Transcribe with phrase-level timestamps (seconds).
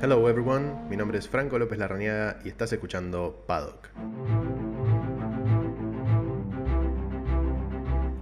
[0.00, 3.88] Hello everyone, mi nombre es Franco López Larrañaga y estás escuchando Paddock.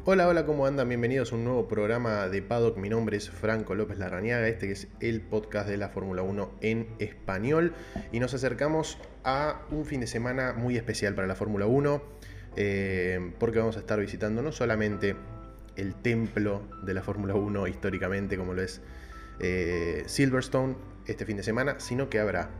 [0.06, 0.88] Hola, hola, ¿cómo andan?
[0.88, 2.78] Bienvenidos a un nuevo programa de Paddock.
[2.78, 6.88] Mi nombre es Franco López Larrañaga, este es el podcast de la Fórmula 1 en
[6.98, 7.74] español.
[8.10, 12.02] Y nos acercamos a un fin de semana muy especial para la Fórmula 1,
[12.56, 15.14] eh, porque vamos a estar visitando no solamente
[15.76, 18.80] el templo de la Fórmula 1 históricamente, como lo es
[19.40, 22.50] eh, Silverstone, este fin de semana, sino que habrá,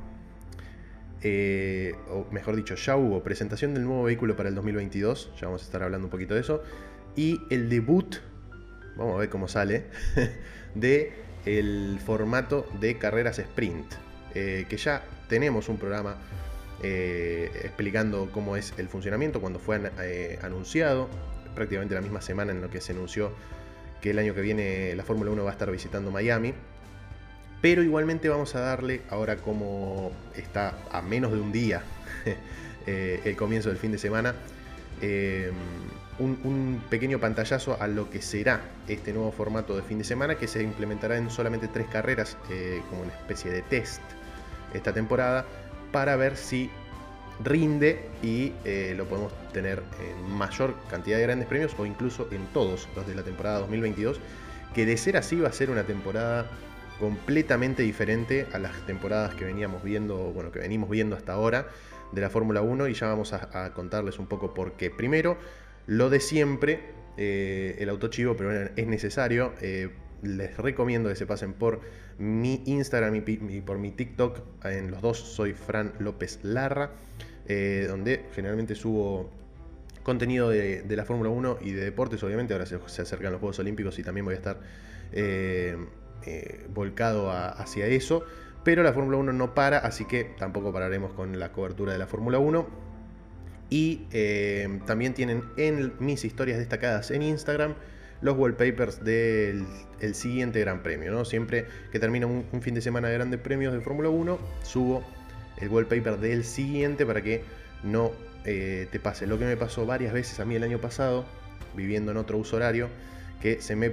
[1.23, 5.63] eh, o mejor dicho, ya hubo presentación del nuevo vehículo para el 2022, ya vamos
[5.63, 6.63] a estar hablando un poquito de eso,
[7.15, 8.17] y el debut,
[8.97, 9.85] vamos a ver cómo sale,
[10.75, 11.13] de
[11.45, 13.87] el formato de carreras sprint,
[14.35, 16.17] eh, que ya tenemos un programa
[16.83, 19.81] eh, explicando cómo es el funcionamiento cuando fue
[20.43, 21.09] anunciado,
[21.55, 23.33] prácticamente la misma semana en lo que se anunció
[24.01, 26.55] que el año que viene la Fórmula 1 va a estar visitando Miami.
[27.61, 31.83] Pero igualmente vamos a darle, ahora como está a menos de un día
[32.87, 34.35] eh, el comienzo del fin de semana,
[35.01, 35.51] eh,
[36.19, 40.49] un, pequeño pantallazo a lo que será este nuevo formato de fin de semana que
[40.49, 44.01] se implementará en solamente tres carreras eh, como una especie de test
[44.73, 45.45] esta temporada
[45.93, 46.71] para ver si
[47.45, 48.53] rinde y
[48.97, 53.15] lo podemos tener en mayor cantidad de grandes premios o incluso en todos los de
[53.15, 54.19] la temporada 2022
[54.75, 56.47] que de ser así va a ser una temporada
[56.99, 61.69] completamente diferente a las temporadas que veníamos viendo, bueno, que venimos viendo hasta ahora
[62.13, 64.91] de la Fórmula 1 y ya vamos a, contarles un poco por qué.
[64.91, 65.37] Primero,
[65.87, 66.81] lo de siempre,
[67.17, 69.53] eh, el autochivo, pero es necesario.
[69.61, 69.91] Eh,
[70.23, 71.81] les recomiendo que se pasen por
[72.19, 74.65] mi Instagram y, por mi TikTok.
[74.65, 76.93] En los dos soy Fran López Larra,
[77.47, 79.31] eh, donde generalmente subo
[80.03, 82.23] contenido de, la Fórmula 1 y de deportes.
[82.23, 84.61] Obviamente ahora se, se, acercan los Juegos Olímpicos y también voy a estar
[86.27, 88.25] eh, volcado hacia eso.
[88.65, 92.07] Pero la Fórmula 1 no para, así que tampoco pararemos con la cobertura de la
[92.07, 92.67] Fórmula 1.
[93.71, 97.75] Y eh, también tienen en mis historias destacadas en Instagram
[98.21, 99.67] los wallpapers del
[100.13, 101.13] siguiente Gran Premio.
[101.13, 101.25] ¿no?
[101.25, 105.05] Siempre que termina un, fin de semana de grandes premios de Fórmula 1, subo
[105.59, 107.43] el wallpaper del siguiente para que
[107.83, 108.13] no
[108.45, 109.27] eh, te pase.
[109.27, 111.25] Lo que me pasó varias veces a mí el año pasado,
[111.75, 112.89] viviendo en otro uso horario,
[113.41, 113.93] que se me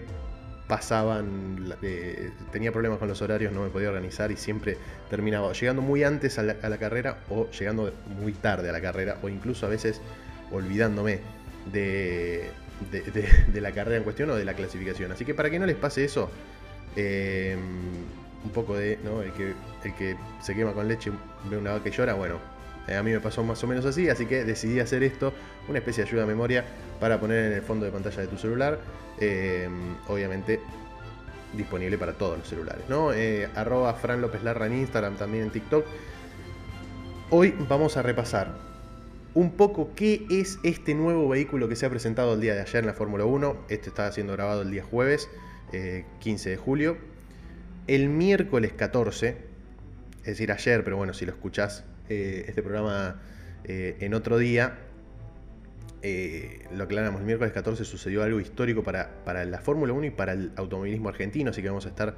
[0.67, 1.75] pasaban,
[2.51, 4.77] tenía problemas con los horarios, no me podía organizar y siempre
[5.09, 9.29] terminaba llegando muy antes a la, carrera o llegando muy tarde a la carrera o
[9.29, 10.01] incluso a veces
[10.51, 11.19] olvidándome
[11.71, 12.49] de,
[12.91, 15.11] de, la carrera en cuestión o de la clasificación.
[15.11, 16.29] Así que para que no les pase eso,
[16.95, 17.57] eh,
[18.43, 19.21] un poco de ¿no?
[19.21, 19.53] el, que,
[19.83, 21.11] el que se quema con leche
[21.49, 22.39] ve una vaca que llora, bueno,
[22.87, 25.33] eh, a mí me pasó más o menos así, así que decidí hacer esto,
[25.69, 26.65] una especie de ayuda a memoria
[26.99, 28.79] para poner en el fondo de pantalla de tu celular.
[29.19, 29.69] Eh,
[30.07, 30.59] obviamente
[31.53, 33.13] disponible para todos los celulares, ¿no?
[33.13, 35.85] Eh, arroba Fran López Larra en Instagram, también en TikTok.
[37.29, 38.51] Hoy vamos a repasar
[39.35, 42.77] un poco qué es este nuevo vehículo que se ha presentado el día de ayer
[42.77, 43.65] en la Fórmula 1.
[43.69, 45.29] Este está siendo grabado el día jueves,
[46.19, 46.97] 15 de julio.
[47.87, 49.37] El miércoles 14,
[50.19, 53.21] es decir, ayer, pero bueno, si lo escuchás eh, este programa
[53.63, 54.77] eh, en otro día,
[56.01, 60.09] eh, lo aclaramos, el miércoles 14 sucedió algo histórico para, para la Fórmula 1 y
[60.09, 62.15] para el automovilismo argentino, así que vamos a estar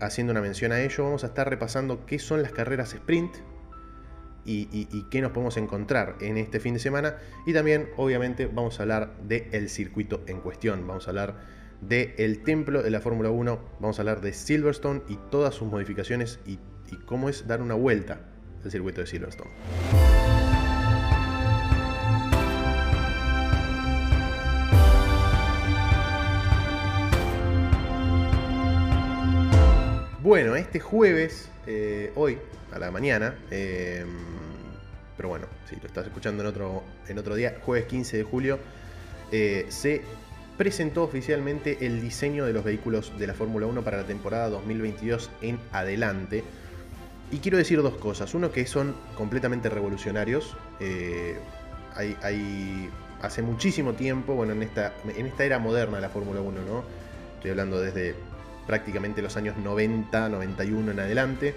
[0.00, 3.36] haciendo una mención a ello, vamos a estar repasando qué son las carreras sprint
[4.44, 7.18] y, qué nos podemos encontrar en este fin de semana.
[7.46, 11.36] Y también obviamente vamos a hablar del circuito en cuestión, vamos a hablar
[11.82, 16.40] del templo de la Fórmula 1, vamos a hablar de Silverstone y todas sus modificaciones
[16.44, 16.58] y
[17.06, 18.29] cómo es dar una vuelta
[18.64, 19.50] el circuito de Silverstone.
[30.22, 32.38] Bueno, este jueves, eh, hoy,
[32.72, 34.04] a la mañana, eh,
[35.16, 38.58] pero bueno, si lo estás escuchando en otro, en otro día, jueves 15 de julio,
[39.32, 40.02] eh, se
[40.56, 45.30] presentó oficialmente el diseño de los vehículos de la Fórmula 1 para la temporada 2022
[45.40, 46.44] en adelante.
[47.30, 48.34] Y quiero decir dos cosas.
[48.34, 50.56] Uno, que son completamente revolucionarios.
[50.80, 51.38] Eh,
[51.94, 52.90] hay,
[53.22, 54.92] hace muchísimo tiempo, bueno, en esta,
[55.38, 56.84] era moderna de la Fórmula 1, ¿no?
[57.36, 58.14] Estoy hablando desde
[58.66, 61.54] prácticamente los años 90, 91 en adelante.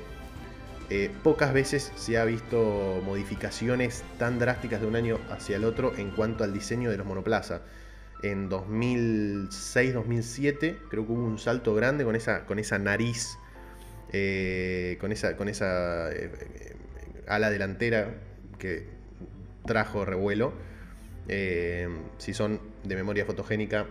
[0.90, 5.94] Eh, pocas veces se ha visto modificaciones tan drásticas de un año hacia el otro
[5.98, 7.62] en cuanto al diseño de los monoplazas.
[8.22, 12.16] En 2006-2007 creo que hubo un salto grande con
[12.60, 13.38] esa nariz
[14.14, 16.76] eh, con esa, con esa eh, eh,
[17.28, 18.14] ala delantera
[18.60, 18.86] que
[19.66, 20.54] trajo revuelo.
[21.28, 23.88] si son de memoria fotogénica,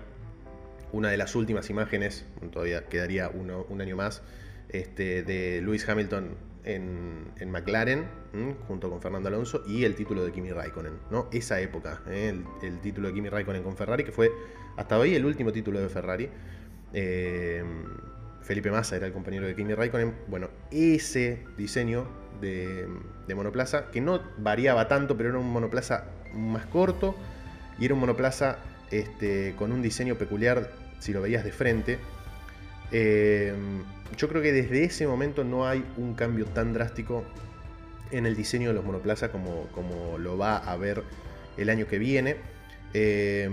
[0.93, 4.23] una de las últimas imágenes, todavía quedaría un año más,
[4.69, 8.07] este, de Lewis Hamilton en, McLaren,
[8.69, 11.29] junto con Fernando Alonso, y el título de Kimi Raikkonen, ¿no?
[11.33, 12.33] Esa época, ¿eh?
[12.63, 14.31] el, título de Kimi Raikkonen con Ferrari, que fue
[14.77, 16.29] hasta hoy el último título de Ferrari.
[16.93, 17.65] Eh,
[18.43, 20.15] Felipe Massa era el compañero de Kimi Raikkonen.
[20.29, 22.07] Bueno, ese diseño
[22.41, 22.89] de,
[23.35, 26.05] monoplaza, que no variaba tanto, pero era un monoplaza
[26.35, 27.15] más corto
[27.79, 28.59] y era un monoplaza
[28.91, 31.99] este, con un diseño peculiar si lo veías de frente.
[32.91, 33.55] Eh,
[34.17, 37.25] yo creo que desde ese momento no hay un cambio tan drástico
[38.11, 41.03] en el diseño de los monoplazas como, como lo va a haber
[41.57, 42.37] el año que viene.
[42.93, 43.49] Eh,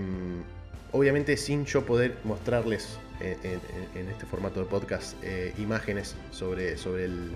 [0.92, 7.30] obviamente sin yo poder mostrarles en, este formato de podcast eh, imágenes sobre, sobre el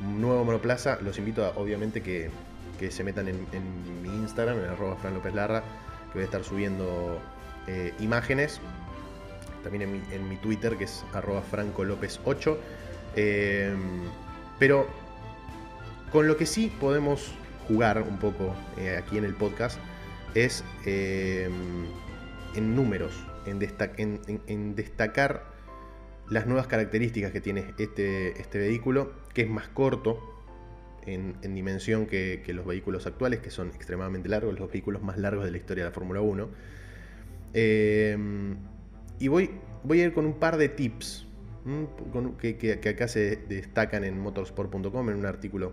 [0.00, 2.30] nuevo monoplaza, los invito a, obviamente que,
[2.90, 5.62] se metan en, mi Instagram, en arroba Fran López Larra,
[6.08, 7.18] que voy a estar subiendo
[7.98, 8.60] imágenes
[9.64, 12.56] también en mi, Twitter, que es arroba francolopez8.
[13.16, 13.74] Eh,
[14.58, 14.86] pero
[16.12, 17.32] con lo que sí podemos
[17.66, 19.78] jugar un poco eh, aquí en el podcast
[20.34, 21.48] es eh,
[22.54, 23.12] en números,
[23.46, 23.58] en,
[24.74, 25.44] destacar
[26.28, 30.20] las nuevas características que tiene este, este vehículo, que es más corto
[31.06, 35.44] en, dimensión que, que, los vehículos actuales, que son extremadamente largos, los vehículos más largos
[35.44, 36.48] de la historia de la Fórmula 1.
[39.18, 39.50] Y voy,
[39.82, 41.26] voy a ir con un par de tips
[42.40, 45.72] que, acá se destacan en motorsport.com, en un artículo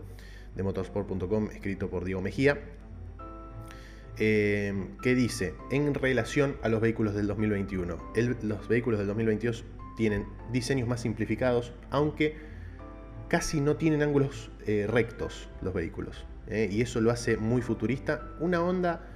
[0.55, 2.59] de motorsport.com escrito por Diego Mejía,
[4.23, 4.71] eh,
[5.01, 7.97] que dice, en relación a los vehículos del 2021,
[8.43, 9.65] los vehículos del 2022
[9.97, 12.35] tienen diseños más simplificados, aunque
[13.29, 16.23] casi no tienen ángulos eh, rectos los vehículos.
[16.45, 18.27] Eh, y eso lo hace muy futurista.
[18.39, 19.07] Una onda,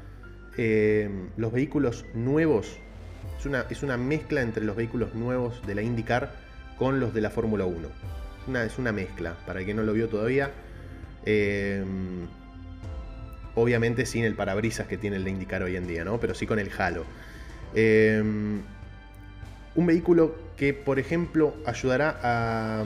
[1.38, 2.76] los vehículos nuevos
[3.38, 6.32] es una, es una mezcla entre los vehículos nuevos de la IndyCar
[6.80, 7.90] con los de la Fórmula 1.
[8.48, 10.50] Una, es una mezcla, para el que no lo vio todavía.
[11.26, 12.26] Em,
[13.56, 16.20] obviamente sin el parabrisas que tiene el de IndyCar hoy en día, ¿no?
[16.20, 17.06] Pero sí con el halo.
[17.74, 18.62] Em,
[19.76, 22.84] un vehículo que, por ejemplo, ayudará a.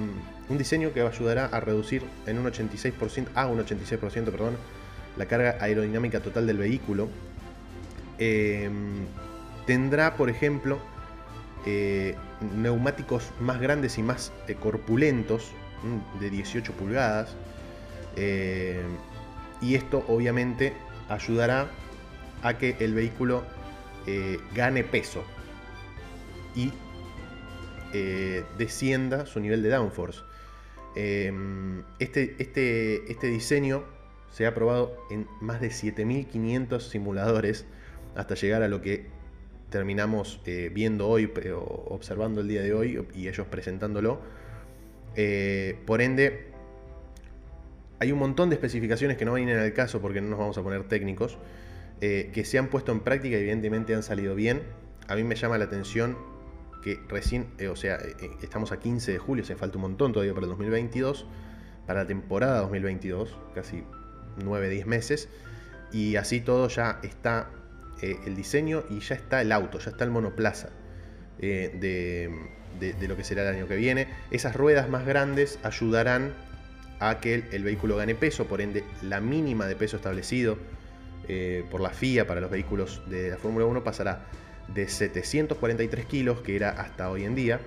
[0.50, 4.57] Un diseño que ayudará a reducir en un 86%, a un 86%, perdón,
[5.16, 7.07] la carga aerodinámica total del vehículo.
[8.18, 9.06] Em,
[9.69, 10.80] Tendrá, por ejemplo,
[11.68, 12.15] eh,
[12.56, 15.51] neumáticos más grandes y más eh, corpulentos,
[16.19, 17.36] de 18 pulgadas.
[19.62, 20.74] Eh, y esto obviamente
[21.10, 21.70] ayudará
[22.44, 23.44] a que el vehículo
[24.56, 25.24] gane peso
[26.56, 26.72] y
[28.58, 30.22] descienda su nivel de downforce.
[30.96, 33.84] Este, este, este diseño
[34.32, 37.66] se ha probado en más de 7500 simuladores
[38.16, 39.08] hasta llegar a lo que
[39.70, 41.32] terminamos eh, viendo hoy,
[41.86, 44.20] observando el día de hoy y ellos presentándolo.
[45.16, 46.49] Eh, por ende,
[48.00, 50.63] hay un montón de especificaciones que no vienen al caso porque no nos vamos a
[50.63, 51.38] poner técnicos,
[52.01, 54.62] eh, que se han puesto en práctica y evidentemente han salido bien.
[55.07, 56.18] A mí me llama la atención
[56.81, 57.98] que recién, o sea,
[58.42, 61.25] estamos a 15 de julio, se falta un montón todavía para el 2022,
[61.86, 63.84] para la temporada 2022, casi
[64.38, 65.30] 9-10 meses,
[65.92, 67.50] y así todo ya está
[68.01, 70.69] eh, el diseño y ya está el auto, ya está el monoplaza
[71.40, 74.08] eh, de, lo que será el año que viene.
[74.32, 76.34] Esas ruedas más grandes ayudarán
[77.00, 80.58] a que el, vehículo gane peso, por ende la mínima de peso establecido
[81.27, 84.25] eh, por la FIA para los vehículos de la Fórmula 1 pasará
[84.68, 87.60] de 743 kilos, que era hasta hoy en día.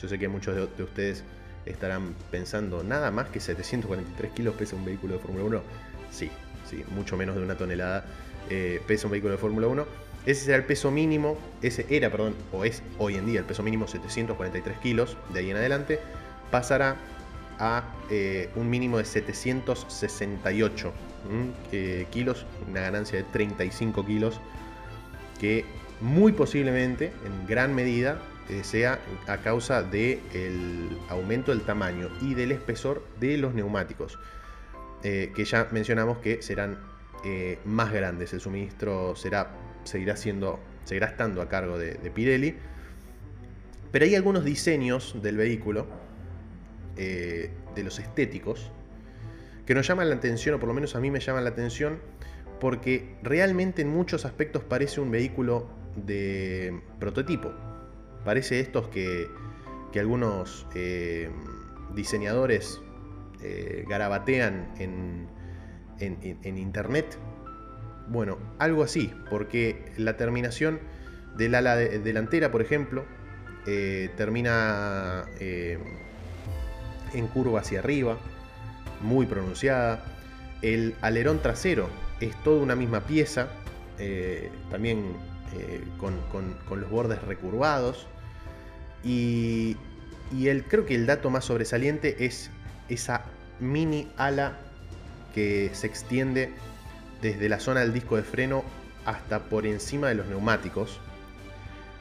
[0.00, 1.24] Yo sé que muchos de, de ustedes
[1.66, 5.62] estarán pensando, nada más que 743 kilos pesa un vehículo de Fórmula 1.
[6.10, 6.30] Sí,
[6.68, 8.04] sí, mucho menos de una tonelada
[8.48, 9.86] eh, pesa un vehículo de Fórmula 1.
[10.26, 13.62] Ese será el peso mínimo, ese era, perdón, o es hoy en día el peso
[13.62, 15.98] mínimo 743 kilos, de ahí en adelante,
[16.50, 16.96] pasará
[17.60, 20.92] a eh, un mínimo de 768
[21.70, 24.40] eh, kilos, una ganancia de 35 kilos,
[25.38, 25.64] que
[26.00, 28.18] muy posiblemente, en gran medida,
[28.64, 28.98] sea
[29.28, 34.18] a causa del aumento del tamaño y del espesor de los neumáticos,
[35.02, 36.76] que ya mencionamos que serán
[37.22, 38.32] eh, más grandes.
[38.32, 39.50] El suministro será,
[39.84, 42.54] seguirá, siendo, seguirá estando a cargo de, Pirelli.
[43.92, 45.86] Pero hay algunos diseños del vehículo,
[47.02, 48.70] eh, de los estéticos,
[49.64, 51.98] que nos llaman la atención, o por lo menos a mí me llaman la atención,
[52.60, 57.52] porque realmente en muchos aspectos parece un vehículo de prototipo.
[58.24, 59.28] Parece estos que,
[59.98, 61.30] algunos eh,
[61.94, 62.80] diseñadores
[63.88, 65.26] garabatean en,
[65.98, 67.16] en, internet.
[68.08, 70.80] Bueno, algo así, porque la terminación
[71.36, 73.06] del ala delantera, por ejemplo,
[73.66, 75.78] eh, termina eh,
[77.12, 78.18] en curva hacia arriba.
[79.00, 80.04] muy pronunciada.
[80.62, 81.88] El alerón trasero
[82.20, 83.48] es toda una misma pieza,
[83.98, 85.16] eh, también
[85.56, 88.06] eh, con, los bordes recurvados.
[89.02, 89.76] Y,
[90.44, 92.50] el, creo que el dato más sobresaliente es
[92.88, 93.24] esa
[93.58, 94.58] mini ala
[95.34, 96.52] que se extiende
[97.22, 98.64] desde la zona del disco de freno
[99.06, 101.00] hasta por encima de los neumáticos.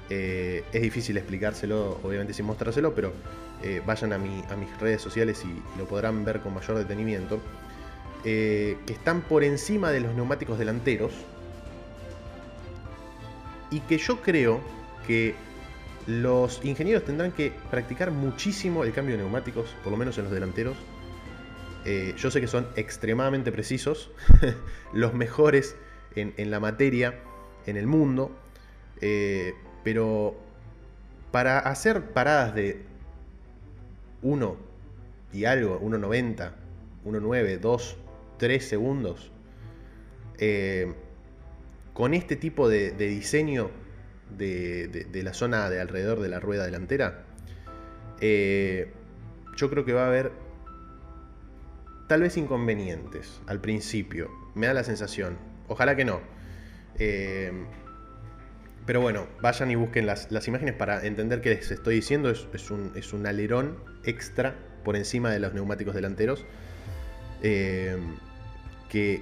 [0.10, 3.14] Eh, es difícil explicárselo, obviamente sin mostrárselo, pero
[3.64, 7.40] eh, vayan a, mi, a, mis redes sociales y, lo podrán ver con mayor detenimiento.
[8.26, 11.14] Eh, que están por encima de los neumáticos delanteros.
[13.72, 14.60] Y que yo creo
[15.08, 15.36] que
[16.08, 20.34] los ingenieros tendrán que practicar muchísimo el cambio de neumáticos, por lo menos en los
[20.34, 20.76] delanteros.
[22.18, 24.12] yo sé que son extremadamente precisos,
[24.94, 25.76] los mejores
[26.16, 27.20] en, la materia,
[27.66, 28.32] en el mundo,
[29.02, 30.36] eh, pero
[31.32, 32.84] para hacer paradas de
[34.22, 34.58] 1
[35.34, 36.52] y algo, 1.90,
[37.06, 37.98] 1.9, 2,
[38.38, 39.32] 3 segundos,
[40.38, 40.94] eh,
[41.94, 43.72] con este tipo de, diseño
[44.38, 47.26] de, la zona de alrededor de la rueda delantera,
[48.22, 48.92] eh,
[49.58, 50.32] yo creo que va a haber
[52.08, 54.32] tal vez inconvenientes al principio.
[54.56, 55.38] Me da la sensación.
[55.68, 56.22] Ojalá que no.
[56.98, 57.52] Eh,
[58.90, 62.32] pero bueno, vayan y busquen las, imágenes para entender qué les estoy diciendo.
[62.32, 66.44] Es, un, alerón extra por encima de los neumáticos delanteros.
[67.44, 68.00] Eh,
[68.90, 69.22] que,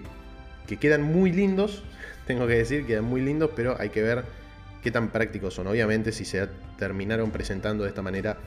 [0.80, 1.84] quedan muy lindos,
[2.28, 4.24] tengo que decir, quedan muy lindos, pero hay que ver
[4.82, 5.68] qué tan prácticos son.
[5.68, 6.48] Obviamente si se
[6.80, 8.38] terminaron presentando de esta manera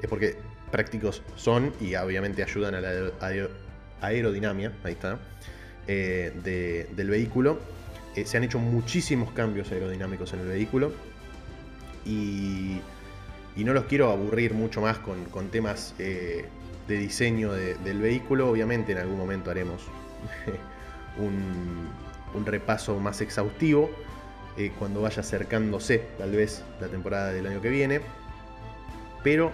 [0.00, 0.36] es porque
[0.70, 3.10] prácticos son y obviamente ayudan a la
[4.00, 4.70] aerodinámica.
[4.84, 5.18] Ahí está.
[5.88, 7.58] Eh, del vehículo.
[8.16, 10.92] Eh, se han hecho muchísimos cambios aerodinámicos en el vehículo
[12.04, 12.80] y,
[13.56, 16.46] no los quiero aburrir mucho más con, temas eh,
[16.88, 18.48] de diseño del vehículo.
[18.48, 19.82] Obviamente en algún momento haremos
[21.18, 23.90] un, repaso más exhaustivo
[24.78, 28.00] cuando vaya acercándose tal vez la temporada del año que viene.
[29.22, 29.52] Pero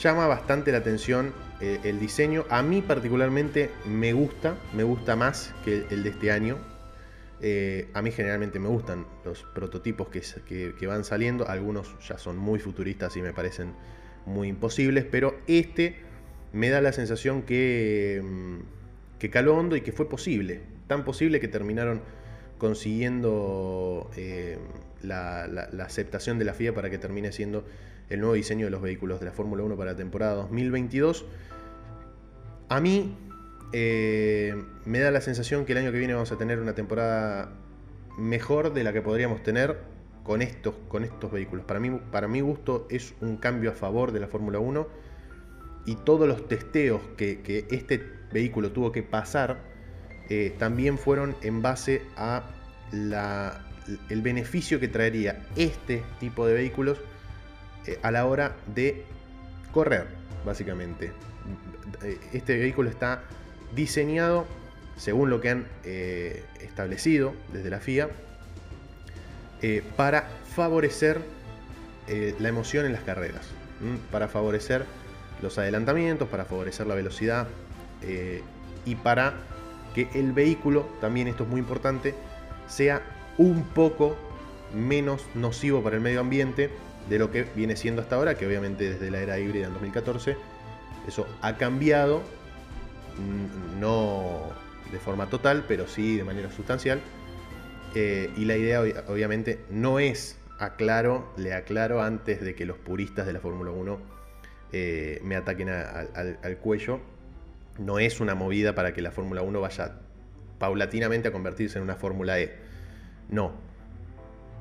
[0.00, 2.44] llama bastante la atención eh, el diseño.
[2.50, 6.58] A mí particularmente me gusta, me gusta más que el de este año.
[7.40, 11.48] Eh, a mí generalmente me gustan los prototipos que, van saliendo.
[11.48, 13.74] Algunos ya son muy futuristas y me parecen
[14.24, 15.96] muy imposibles, pero este
[16.52, 20.62] me da la sensación que, mm, que caló hondo y que fue posible.
[20.86, 22.00] Tan posible que terminaron
[22.58, 24.58] consiguiendo eh,
[25.02, 27.66] la, la, aceptación de la FIA para que termine siendo
[28.08, 31.26] el nuevo diseño de los vehículos de la Fórmula 1 para la temporada 2022.
[32.68, 33.14] A mí
[33.72, 34.54] eh,
[34.84, 37.52] me da la sensación que el año que viene vamos a tener una temporada
[38.18, 39.78] mejor de la que podríamos tener
[40.22, 41.64] con estos, con estos vehículos.
[41.64, 44.86] Para mí, para mi gusto es un cambio a favor de la Fórmula 1
[45.86, 49.58] y todos los testeos que, este vehículo tuvo que pasar
[50.28, 52.50] eh, también fueron en base a
[54.10, 56.98] el beneficio que traería este tipo de vehículos
[57.86, 59.04] eh, a la hora de
[59.72, 60.06] correr,
[60.44, 61.12] básicamente.
[62.32, 63.22] Este vehículo está
[63.76, 64.46] diseñado
[64.96, 68.08] según lo que han eh, establecido desde la FIA
[69.62, 71.20] eh, para favorecer
[72.38, 73.48] la emoción en las carreras,
[74.12, 74.84] para favorecer
[75.42, 77.48] los adelantamientos, para favorecer la velocidad
[78.84, 79.34] y para
[79.92, 82.14] que el vehículo, también esto es muy importante,
[82.68, 83.02] sea
[83.38, 84.16] un poco
[84.72, 86.70] menos nocivo para el medio ambiente
[87.08, 90.36] de lo que viene siendo hasta ahora, que obviamente desde la era híbrida en 2014
[91.06, 92.22] eso ha cambiado,
[93.80, 94.50] no
[94.90, 97.00] de forma total, pero sí de manera sustancial.
[97.94, 103.26] Eh, y la idea obviamente no es, aclaro, le aclaro antes de que los puristas
[103.26, 103.98] de la Fórmula 1
[104.72, 107.00] eh, me ataquen al cuello,
[107.78, 109.98] no es una movida para que la Fórmula 1 vaya
[110.58, 112.54] paulatinamente a convertirse en una Fórmula E.
[113.28, 113.52] No.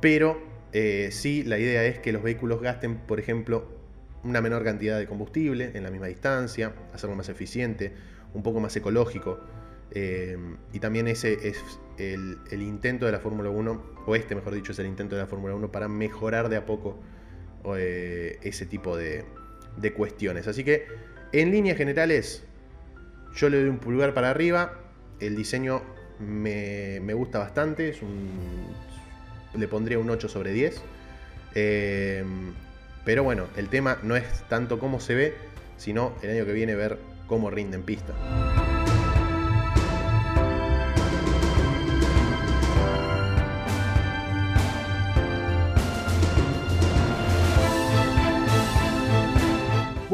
[0.02, 0.42] Pero
[0.74, 3.68] eh, sí, la idea es que los vehículos gasten, por ejemplo,
[4.24, 7.94] una menor cantidad de combustible en la misma distancia, hacerlo más eficiente,
[8.36, 9.40] un poco más ecológico.
[9.92, 10.38] Eh,
[10.74, 11.58] y también ese es
[11.98, 15.28] el, intento de la Fórmula 1, o este mejor dicho es el intento de la
[15.28, 17.00] Fórmula 1 para mejorar de a poco
[17.78, 19.26] eh, ese tipo de,
[19.96, 20.48] cuestiones.
[20.48, 20.86] Así que
[21.32, 22.44] en líneas generales
[23.36, 24.80] yo le doy un pulgar para arriba,
[25.20, 25.82] el diseño
[26.20, 27.94] me, gusta bastante,
[29.56, 30.82] le pondría un 8 sobre 10.
[31.54, 32.54] Em,
[33.06, 35.34] pero bueno, el tema no es tanto cómo se ve,
[35.78, 38.14] sino el año que viene ver cómo rinde en pista.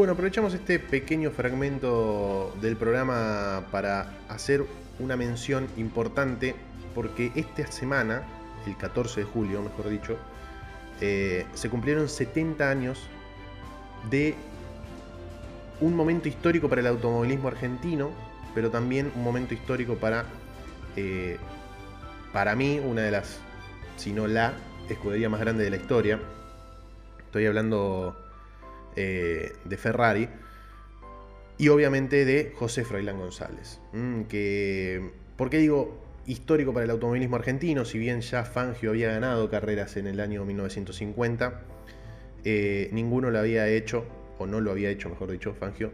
[0.02, 4.66] Bueno, aprovechamos este pequeño fragmento del programa para hacer
[5.00, 6.56] una mención importante
[6.96, 8.24] porque esta semana,
[8.66, 10.18] el 14 de julio, mejor dicho,
[11.02, 13.08] eh, se cumplieron 70 años
[14.10, 14.36] de
[15.82, 18.12] un momento histórico para el automovilismo argentino,
[18.56, 20.26] pero también un momento histórico para,
[20.96, 21.38] eh,
[22.32, 23.40] para mí, una de las,
[23.98, 24.54] si no la,
[24.90, 26.20] escudería más grande de la historia.
[27.20, 28.18] Estoy hablando
[28.96, 30.30] eh, de Ferrari.
[31.58, 33.80] Y obviamente de José Froilán González.
[33.94, 37.86] Mm, que, ¿Por qué digo histórico para el automovilismo argentino?
[37.86, 41.62] Si bien ya Fangio había ganado carreras en el año 1950,
[42.44, 44.06] eh, ninguno lo había hecho,
[44.42, 45.92] o no lo había hecho, mejor dicho, Fangio,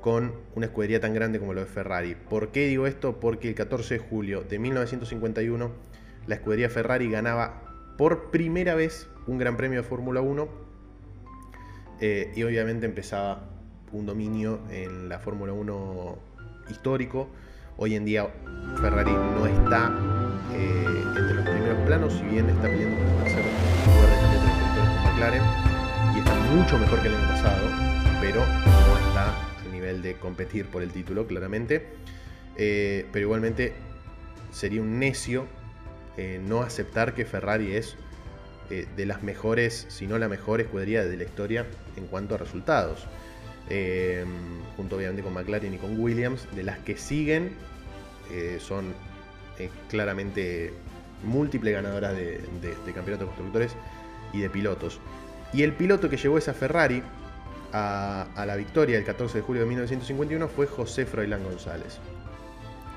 [0.00, 2.14] con una escudería tan grande como lo de Ferrari.
[2.14, 3.20] ¿Por qué digo esto?
[3.20, 5.72] Porque el 14 de julio de 1951
[6.26, 7.62] la escudería Ferrari ganaba
[7.96, 10.48] por primera vez un Gran Premio de Fórmula 1
[12.00, 13.48] eh, y obviamente empezaba
[13.92, 16.18] un dominio en la Fórmula 1
[16.70, 17.28] histórico.
[17.76, 18.28] Hoy en día
[18.80, 19.92] Ferrari no está
[20.52, 20.84] eh,
[21.16, 23.44] entre los primeros planos, si bien está peleando por el tercer
[23.86, 24.38] lugar de
[24.76, 25.67] con McLaren
[26.54, 27.68] mucho mejor que el año pasado,
[28.20, 31.88] pero no está al nivel de competir por el título, claramente.
[32.56, 33.74] Eh, pero igualmente
[34.52, 35.46] sería un necio
[36.48, 37.96] no aceptar que Ferrari es
[38.70, 41.64] eh, de las mejores, si no la mejor escudería de la historia
[41.96, 43.06] en cuanto a resultados.
[43.70, 44.26] Eh,
[44.76, 47.52] junto obviamente con McLaren y con Williams, de las que siguen
[48.30, 48.94] eh, son
[49.88, 50.72] claramente
[51.24, 52.40] múltiples ganadoras de,
[52.94, 53.72] campeonatos de constructores
[54.34, 55.00] y de pilotos.
[55.52, 57.02] Y el piloto que llevó esa Ferrari
[57.72, 61.98] a, la victoria el 14 de julio de 1951 fue José Froilán González.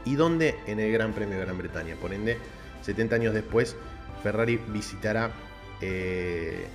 [0.06, 0.56] ¿Y dónde?
[0.68, 1.96] En el Gran Premio de Gran Bretaña.
[1.96, 2.38] Por ende,
[2.82, 3.76] 70 años después,
[4.24, 5.32] Ferrari visitará
[5.82, 6.66] eh,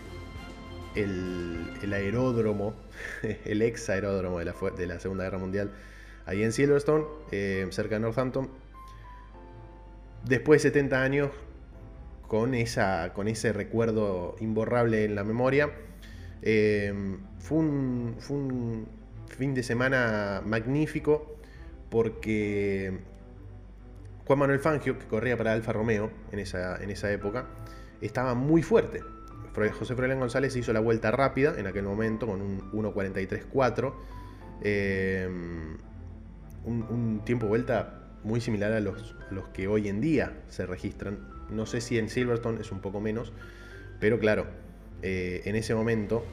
[0.94, 2.74] el, aeródromo,
[3.44, 5.70] el ex aeródromo de la, de la, Segunda Guerra Mundial,
[6.24, 8.48] ahí en Silverstone, eh, cerca de Northampton.
[10.24, 11.30] Después de 70 años,
[12.28, 15.70] con, esa, con ese recuerdo imborrable en la memoria,
[16.42, 16.92] eh,
[17.38, 18.88] fue, un, fue, un,
[19.28, 21.36] fin de semana magnífico
[21.90, 22.98] porque
[24.26, 27.46] Juan Manuel Fangio, que corría para Alfa Romeo en esa, en esa época,
[28.00, 29.02] estaba muy fuerte.
[29.72, 33.94] José Froilán González hizo la vuelta rápida en aquel momento con un 1.43.4.
[34.62, 35.28] Eh,
[36.64, 41.35] un, tiempo de vuelta muy similar a los, los, que hoy en día se registran.
[41.50, 43.32] No sé si en Silverstone es un poco menos,
[44.00, 44.46] pero claro,
[45.02, 46.24] eh, en ese momento,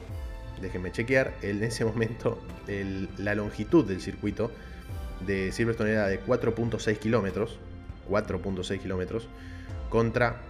[0.60, 2.40] déjenme chequear, en ese momento
[3.18, 4.50] la longitud del circuito
[5.26, 7.58] de Silverstone era de 4.6 kilómetros,
[8.08, 9.28] 4.6 kilómetros,
[9.88, 10.40] contra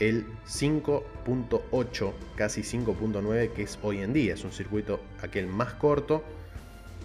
[0.00, 4.34] el 5.8, casi 5.9 que es hoy en día.
[4.34, 6.24] Es un circuito aquel más corto.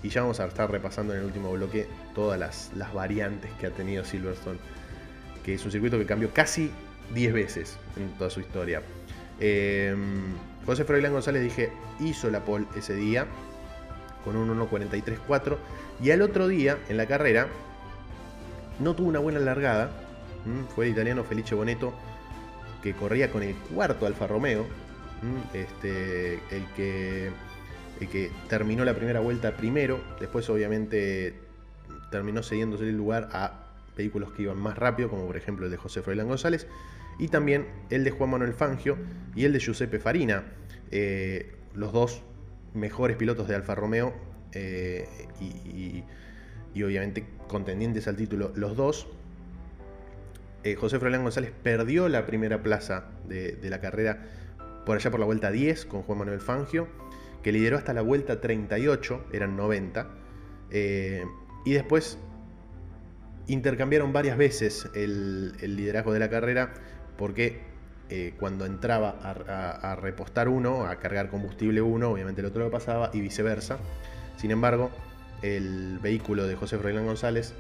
[0.02, 3.72] Y ya vamos a estar repasando en el último bloque todas las, variantes que ha
[3.72, 4.60] tenido Silverstone.
[5.44, 6.72] Que es un circuito que cambió casi
[7.14, 8.82] 10 veces en toda su historia.
[9.40, 10.34] Em,
[10.66, 13.28] José Froilán González dije, hizo la pole ese día
[14.24, 15.58] con un 1.43.4
[16.02, 17.48] y al otro día en la carrera
[18.80, 19.92] no tuvo una buena largada.
[20.76, 21.94] Fue el italiano Felice Boneto
[22.84, 24.66] que corría con el cuarto Alfa Romeo,
[25.54, 27.32] este, el, que,
[28.00, 31.34] el que terminó la primera vuelta primero, después obviamente
[32.12, 33.65] terminó cediéndose el lugar a
[33.96, 36.68] vehículos que iban más rápido, como por ejemplo el de José Froilán González,
[37.18, 38.98] y también el de Juan Manuel Fangio
[39.36, 40.44] y el de Giuseppe Farina,
[40.92, 42.24] eh, los dos
[42.74, 44.14] mejores pilotos de Alfa Romeo
[44.56, 45.08] eh,
[45.40, 46.04] y,
[46.84, 49.08] obviamente contendientes al título los dos,
[50.64, 54.26] eh, José Froilán González perdió la primera plaza de, la carrera
[54.86, 56.88] por allá por la vuelta 10 con Juan Manuel Fangio,
[57.44, 60.10] que lideró hasta la vuelta 38, eran 90,
[60.72, 61.24] eh,
[61.66, 62.18] y después
[63.48, 66.74] intercambiaron varias veces el, liderazgo de la carrera
[67.18, 67.62] porque
[68.10, 73.10] eh, cuando entraba a, repostar uno, a cargar combustible uno, obviamente el otro lo pasaba
[73.14, 73.78] y viceversa.
[74.38, 74.92] Sin embargo,
[75.42, 77.54] el vehículo de José Froilán González,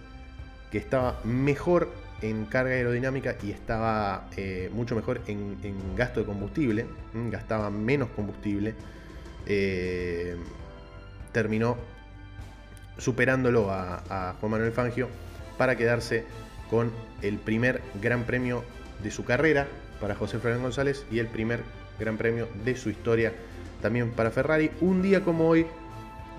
[0.71, 1.89] que estaba mejor
[2.21, 5.57] en carga aerodinámica y estaba eh, mucho mejor en,
[5.95, 6.85] gasto de combustible,
[7.31, 8.73] gastaba menos combustible,
[9.45, 10.35] eh,
[11.31, 11.77] terminó
[12.97, 15.09] superándolo a, Juan Manuel Fangio
[15.57, 16.25] para quedarse
[16.69, 16.91] con
[17.21, 18.63] el primer gran premio
[19.03, 19.67] de su carrera
[19.99, 21.61] para José Fernández González y el primer
[21.99, 23.33] gran premio de su historia
[23.81, 24.71] también para Ferrari.
[24.81, 25.65] Un día como hoy,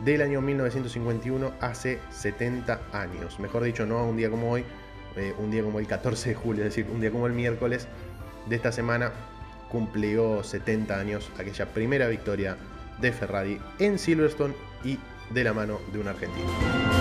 [0.04, 3.38] del año 1951, hace 70 años.
[3.40, 4.64] Mejor dicho, no un día como hoy,
[5.16, 7.86] eh, un día como el 14 de julio, es decir, un día como el miércoles
[8.46, 9.12] de esta semana,
[9.70, 12.56] cumplió 70 años aquella primera victoria
[13.00, 14.98] de Ferrari en Silverstone y
[15.30, 16.95] de la mano de un argentino.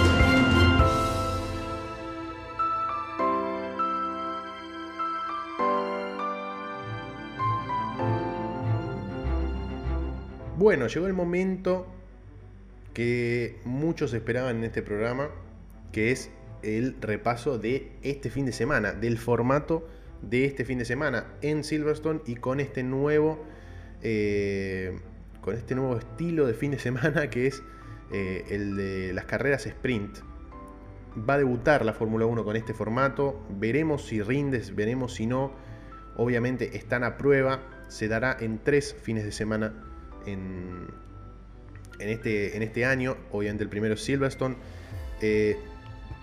[10.75, 11.87] Bueno, llegó el momento
[12.93, 15.29] que muchos esperaban en este programa,
[15.93, 16.31] que es
[16.63, 19.87] el repaso de este fin de semana, del formato
[20.21, 23.41] de este fin de semana en Silverstone y con este nuevo,
[24.03, 24.99] eh,
[25.39, 27.63] con este nuevo estilo de fin de semana que es
[28.11, 30.17] eh, el de las carreras sprint.
[31.17, 35.53] Va a debutar la Fórmula 1 con este formato, veremos si rindes, veremos si no.
[36.17, 39.84] Obviamente están a prueba, se dará en tres fines de semana
[40.25, 40.87] en,
[41.99, 43.17] este, en este año.
[43.31, 44.55] Obviamente el primero es Silverstone.
[45.21, 45.57] Eh,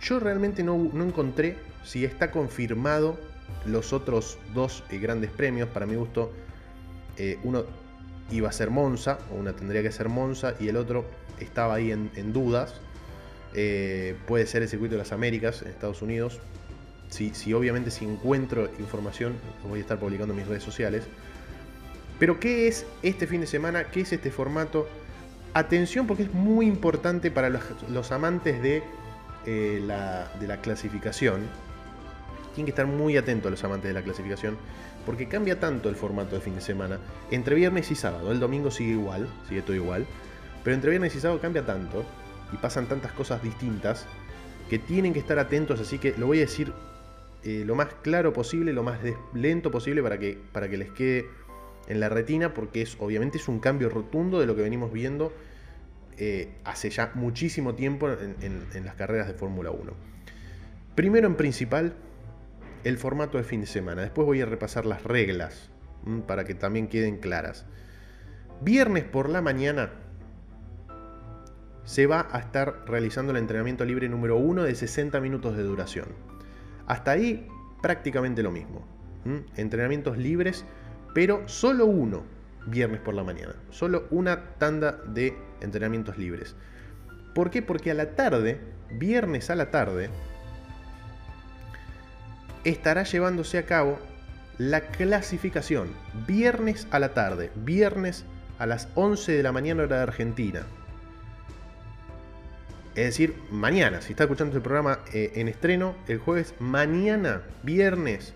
[0.01, 3.19] yo realmente no, encontré si está confirmado
[3.67, 5.69] los otros dos eh, grandes premios.
[5.69, 6.33] Para mi gusto,
[7.17, 7.65] eh, uno
[8.31, 11.05] iba a ser Monza, o una tendría que ser Monza, y el otro
[11.39, 12.81] estaba ahí en, dudas.
[13.53, 16.41] Puede ser el circuito de las Américas en Estados Unidos.
[17.11, 19.35] Si, si, obviamente si encuentro información,
[19.69, 21.05] voy a estar publicando en mis redes sociales.
[22.23, 23.91] Pero ¿qué es este fin de semana?
[23.91, 24.89] ¿Qué es este formato?
[25.55, 28.85] Atención porque es muy importante para los amantes de
[29.45, 31.49] eh, la, de la clasificación,
[32.55, 34.57] tienen que estar muy atentos los amantes de la clasificación,
[35.05, 37.01] porque cambia tanto el formato de fin de semana.
[37.33, 40.07] Entre viernes y sábado, el domingo sigue igual, sigue todo igual,
[40.63, 42.05] pero entre viernes y sábado cambia tanto
[42.53, 44.07] y pasan tantas cosas distintas
[44.71, 46.73] que tienen que estar atentos, así que lo voy a decir
[47.43, 49.01] eh, lo más claro posible, lo más
[49.35, 51.27] lento posible para que, para que les quede
[51.89, 55.33] en la retina, porque es obviamente es un cambio rotundo de lo que venimos viendo
[56.19, 59.93] eh, hace ya muchísimo tiempo en, las carreras de Fórmula 1.
[60.95, 61.95] Primero en principal,
[62.85, 64.03] el formato de fin de semana.
[64.03, 65.71] Después voy a repasar las reglas
[66.27, 67.65] para que también queden claras.
[68.61, 69.91] Viernes por la mañana
[71.85, 76.07] se va a estar realizando el entrenamiento libre número 1 de 60 minutos de duración.
[76.87, 77.49] Hasta ahí
[77.81, 78.87] prácticamente lo mismo.
[79.57, 80.65] Entrenamientos libres,
[81.15, 82.25] pero solo uno
[82.67, 83.55] viernes por la mañana.
[83.71, 86.55] Solo una tanda de entrenamientos libres.
[87.35, 87.63] ¿Por qué?
[87.63, 90.11] Porque a la tarde, viernes a la tarde,
[92.65, 93.99] estará llevándose a cabo
[94.59, 95.91] la clasificación.
[96.27, 98.25] Viernes a la tarde, viernes
[98.59, 100.63] a las 11 de la mañana hora de Argentina.
[102.95, 108.35] Es decir, mañana, si está escuchando este programa eh, en estreno, el jueves, mañana, viernes,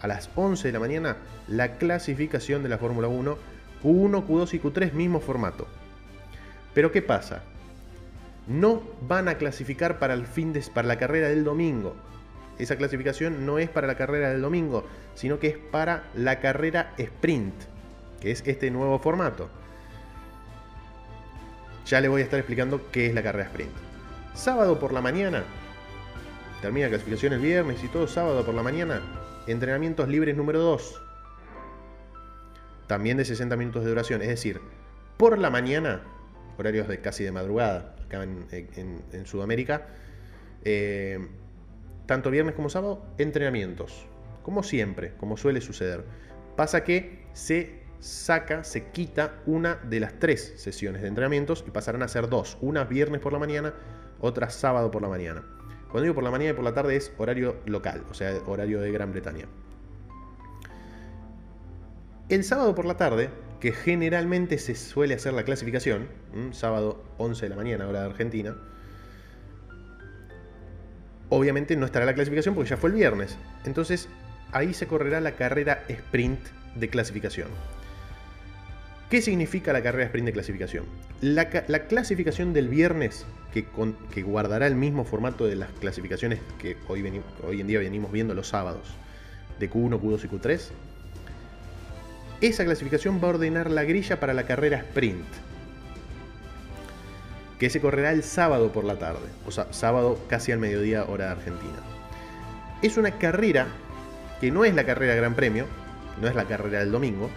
[0.00, 4.60] a las 11 de la mañana, la clasificación de la Fórmula 1 Q1, Q2 y
[4.60, 5.66] Q3, mismo formato.
[6.74, 7.42] Pero ¿qué pasa?
[8.46, 11.94] No van a clasificar para, el fin de, para la carrera del domingo.
[12.58, 14.84] Esa clasificación no es para la carrera del domingo,
[15.14, 17.54] sino que es para la carrera sprint,
[18.20, 19.48] que es este nuevo formato.
[21.86, 23.72] Ya le voy a estar explicando qué es la carrera sprint.
[24.34, 25.44] Sábado por la mañana,
[26.60, 29.00] termina la clasificación el viernes y todo sábado por la mañana,
[29.48, 31.02] entrenamientos libres número 2
[32.88, 34.22] también de 60 minutos de duración.
[34.22, 34.60] Es decir,
[35.16, 36.02] por la mañana,
[36.56, 39.86] horarios de casi de madrugada, acá en, Sudamérica,
[40.64, 41.28] eh,
[42.06, 44.06] tanto viernes como sábado, entrenamientos.
[44.42, 46.04] Como siempre, como suele suceder.
[46.56, 52.02] Pasa que se saca, se quita una de las tres sesiones de entrenamientos y pasarán
[52.02, 52.56] a ser dos.
[52.60, 53.74] Una viernes por la mañana,
[54.20, 55.44] otra sábado por la mañana.
[55.90, 58.80] Cuando digo por la mañana y por la tarde es horario local, o sea, horario
[58.80, 59.46] de Gran Bretaña.
[62.28, 66.08] El sábado por la tarde, que generalmente se suele hacer la clasificación,
[66.52, 68.56] sábado 11 de la mañana, hora de Argentina,
[71.30, 73.38] obviamente no estará la clasificación porque ya fue el viernes.
[73.64, 74.08] Entonces
[74.52, 76.40] ahí se correrá la carrera sprint
[76.74, 77.48] de clasificación.
[79.10, 80.84] ¿Qué significa la carrera sprint de clasificación?
[81.22, 87.00] La, clasificación del viernes, que, guardará el mismo formato de las clasificaciones que hoy
[87.60, 88.94] en día venimos viendo los sábados,
[89.58, 90.60] de Q1, Q2 y Q3,
[92.42, 95.26] esa clasificación va a ordenar la grilla para la carrera sprint,
[97.58, 101.26] que se correrá el sábado por la tarde, o sea, sábado casi al mediodía hora
[101.26, 101.78] de Argentina.
[102.82, 103.68] Es una carrera
[104.40, 105.66] que no es la carrera Gran Premio,
[106.20, 107.30] no es la carrera del domingo,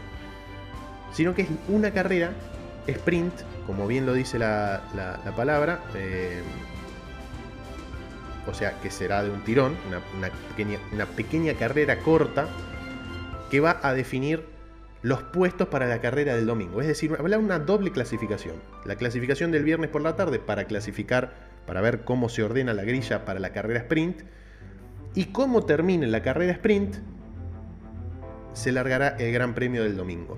[1.13, 2.31] sino que es una carrera
[2.87, 3.33] sprint,
[3.67, 4.81] como bien lo dice la,
[5.35, 6.41] palabra, eh,
[8.47, 9.75] o sea, que será de un tirón,
[10.95, 12.47] una pequeña carrera corta
[13.51, 14.45] que va a definir
[15.01, 16.81] los puestos para la carrera del domingo.
[16.81, 18.55] Es decir, habla una doble clasificación.
[18.85, 21.33] La clasificación del viernes por la tarde para clasificar,
[21.65, 24.21] para ver cómo se ordena la grilla para la carrera sprint.
[25.13, 26.95] Y cómo termine la carrera sprint,
[28.53, 30.37] se largará el Gran Premio del domingo.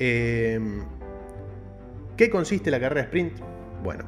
[0.00, 0.82] Em,
[2.16, 3.38] ¿Qué consiste la carrera sprint?
[3.84, 4.04] Bueno,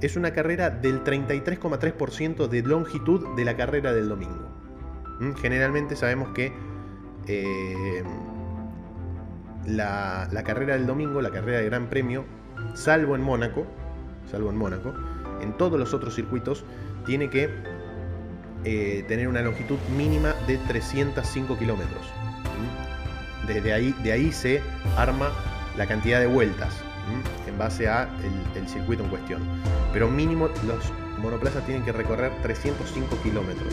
[0.00, 4.48] es una carrera del 33,3% de longitud de la carrera del domingo.
[5.20, 5.32] ¿Mm?
[5.34, 6.52] Generalmente sabemos que
[7.28, 8.02] eh,
[9.66, 12.24] la, carrera del domingo, la carrera de Gran Premio,
[12.74, 13.66] salvo en Mónaco,
[14.30, 14.94] salvo en Mónaco,
[15.42, 16.64] en todos los otros circuitos
[17.04, 17.50] tiene que
[18.64, 22.10] eh, tener una longitud mínima de 305 kilómetros.
[23.46, 24.62] Desde ahí, de ahí se
[24.96, 25.30] arma
[25.76, 26.72] la cantidad de vueltas
[27.46, 28.08] en base a
[28.56, 29.42] el, circuito en cuestión.
[29.92, 33.72] Pero mínimo los monoplazas tienen que recorrer 305 kilómetros.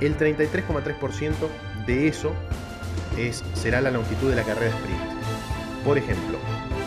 [0.00, 1.32] El 33,3%
[1.86, 2.32] de eso
[3.16, 5.00] es, será la longitud de la carrera sprint.
[5.84, 6.38] Por ejemplo,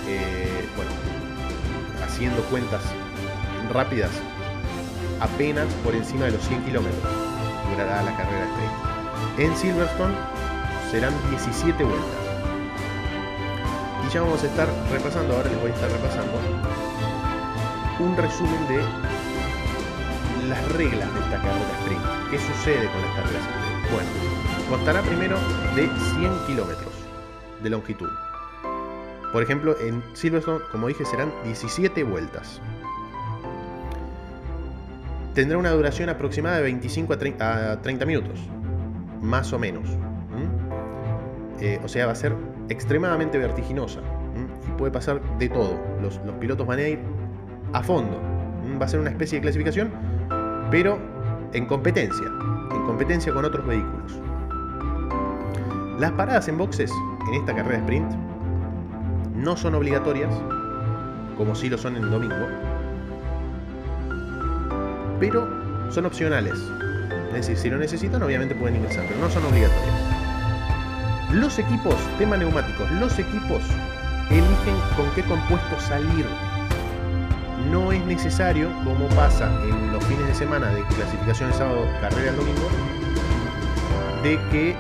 [0.08, 0.92] eh, bueno,
[2.06, 2.82] haciendo cuentas
[3.72, 4.12] rápidas,
[5.20, 7.14] apenas por encima de los 100 kilómetros
[7.72, 8.94] durará la carrera sprint.
[9.40, 10.16] En Silverstone
[10.94, 12.24] serán 17 vueltas
[14.14, 16.34] ya vamos a estar repasando, ahora les voy a estar repasando,
[18.00, 18.78] un resumen de
[20.48, 22.02] las reglas de esta carrera sprint.
[22.30, 23.92] ¿Qué sucede con las carreras sprint?
[23.92, 24.10] Bueno,
[24.70, 25.36] constará primero
[25.76, 25.88] de
[26.20, 26.94] 100 kilómetros
[27.64, 28.10] de longitud.
[29.32, 32.62] Por ejemplo, en Silverstone, como dije, serán 17 vueltas.
[35.34, 38.40] Tendrá una duración aproximada de 25 a 30, minutos,
[39.22, 39.90] más o menos.
[41.64, 42.36] Eh, o sea, va a ser
[42.68, 44.02] extremadamente vertiginosa
[44.68, 45.80] y puede pasar de todo.
[46.02, 47.00] Los, pilotos van a ir
[47.72, 48.20] a fondo.
[48.82, 49.90] Va a ser una especie de clasificación,
[50.70, 51.00] pero
[51.54, 52.28] en competencia,
[52.70, 54.20] en competencia con otros vehículos.
[56.00, 56.92] Las paradas en boxes
[57.30, 58.12] en esta carrera sprint
[59.34, 60.36] no son obligatorias,
[61.38, 62.46] como si lo son en domingo,
[65.18, 65.48] pero
[65.94, 66.56] son opcionales.
[67.30, 70.13] Es decir, si lo necesitan, obviamente pueden ingresar, pero no son obligatorias.
[71.34, 73.64] Los equipos, tema neumáticos, los equipos
[74.30, 76.28] eligen con qué compuesto salir.
[77.72, 82.30] No es necesario, como pasa en los fines de semana de clasificación de sábado, carrera
[82.30, 82.70] el domingo,
[84.22, 84.78] de que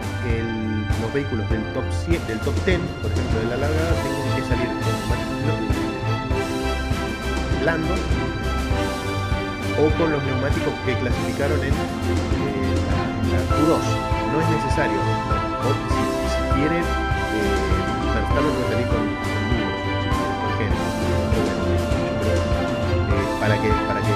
[1.01, 4.43] los vehículos del top, 7, del top 10, por ejemplo, de la largada, tengan que
[4.47, 5.73] salir con neumáticos
[7.61, 7.99] blandos
[9.81, 11.73] o con los neumáticos que clasificaron en eh,
[13.31, 13.79] la, Q2.
[14.33, 15.92] No es necesario
[16.63, 19.75] quieren eh, puede salir con, con duros,
[20.39, 20.79] por ejemplo,
[23.11, 24.13] eh, para, que, para que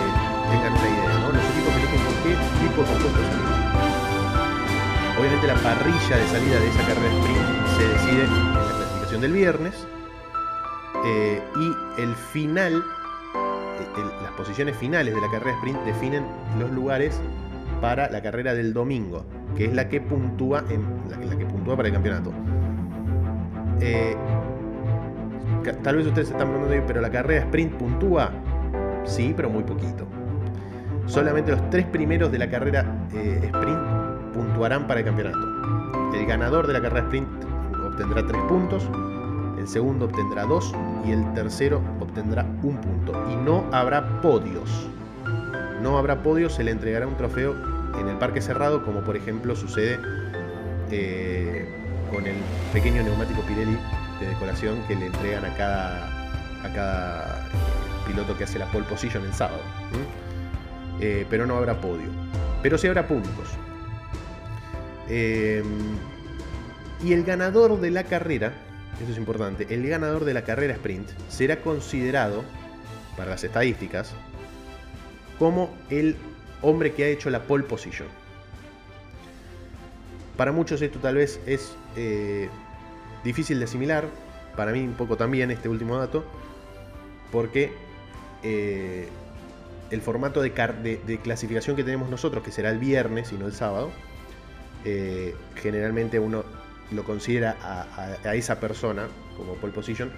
[0.51, 1.27] tengan una idea, ¿no?
[1.35, 2.31] Los equipos eligen con qué
[2.63, 3.47] tipo de compuesto salir.
[5.19, 9.33] Obviamente la parrilla de salida de esa carrera sprint se decide en la clasificación del
[9.33, 9.87] viernes
[11.05, 16.25] eh, y el final, eh, el, las posiciones finales de la carrera sprint definen
[16.59, 17.19] los lugares
[17.81, 21.36] para la carrera del domingo, que es la que puntúa en la, la
[21.75, 22.31] para el campeonato.
[23.81, 24.15] Eh,
[25.83, 28.31] tal vez ustedes se están preguntando, pero la carrera sprint puntúa,
[29.03, 30.07] sí, pero muy poquito.
[31.05, 35.39] Solamente los tres primeros de la carrera eh, sprint puntuarán para el campeonato.
[36.13, 37.27] El ganador de la carrera sprint
[37.85, 38.89] obtendrá tres puntos,
[39.57, 40.73] el segundo obtendrá dos
[41.05, 43.13] y el tercero obtendrá un punto.
[43.31, 44.89] Y no habrá podios
[45.81, 47.55] no habrá podio, se le entregará un trofeo
[47.99, 49.99] en el parque cerrado, como por ejemplo sucede
[50.91, 51.65] eh,
[52.11, 52.35] con el
[52.73, 53.77] pequeño neumático Pirelli
[54.19, 58.85] de decoración que le entregan a cada, a cada eh, piloto que hace la pole
[58.85, 59.61] position el sábado.
[60.99, 62.09] Eh, pero no habrá podio.
[62.63, 63.49] Pero sí habrá puntos.
[65.09, 65.61] y
[67.13, 68.53] el ganador de la carrera,
[69.01, 72.43] eso es importante, el ganador de la carrera sprint será considerado,
[73.15, 74.13] para las estadísticas,
[75.39, 76.15] como el
[76.61, 78.07] hombre que ha hecho la pole position.
[80.37, 82.47] Para muchos esto tal vez es eh,
[83.23, 84.05] difícil de asimilar,
[84.55, 86.23] para mí un poco también este último dato,
[87.31, 87.71] porque
[88.43, 89.07] eh,
[89.89, 90.51] el formato de,
[91.23, 93.89] clasificación que tenemos nosotros, que será el viernes y no el sábado,
[94.85, 96.45] eh, generalmente uno
[96.91, 97.57] lo considera
[98.23, 100.09] a, esa persona como pole position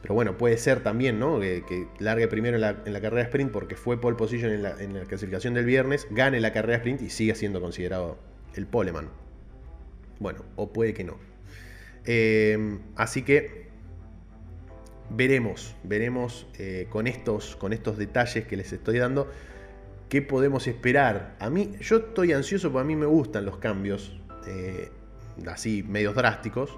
[0.00, 1.40] pero bueno, puede ser también, ¿no?
[1.40, 5.64] Que, largue primero en la, carrera sprint porque fue pole position en la, clasificación del
[5.64, 8.16] viernes, gane la carrera sprint y siga siendo considerado
[8.56, 9.08] el poleman.
[10.18, 11.16] Bueno, o puede que no.
[12.04, 13.66] Eh, así que
[15.10, 19.30] veremos, veremos eh, con, estos, con estos detalles que les estoy dando
[20.08, 21.36] qué podemos esperar.
[21.40, 24.90] A mí, yo estoy ansioso porque a mí me gustan los cambios eh,
[25.46, 26.76] así, medios drásticos.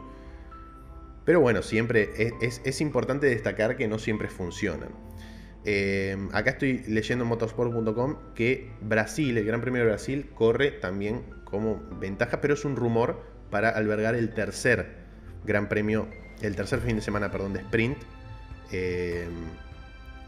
[1.25, 2.09] Pero bueno, siempre
[2.41, 4.89] es, importante destacar que no siempre funcionan.
[5.65, 11.23] Eh, acá estoy leyendo en motorsport.com que Brasil, el Gran Premio de Brasil, corre también
[11.51, 14.97] como ventaja, pero es un rumor para albergar el tercer
[15.45, 16.09] Gran Premio,
[16.43, 17.99] el tercer fin de semana, perdón, de sprint.
[18.71, 19.27] Eh,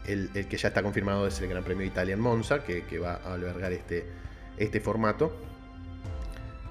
[0.07, 3.33] el, que ya está confirmado es el Gran Premio Italia en Monza, que, va a
[3.33, 4.05] albergar este,
[4.57, 5.35] este formato.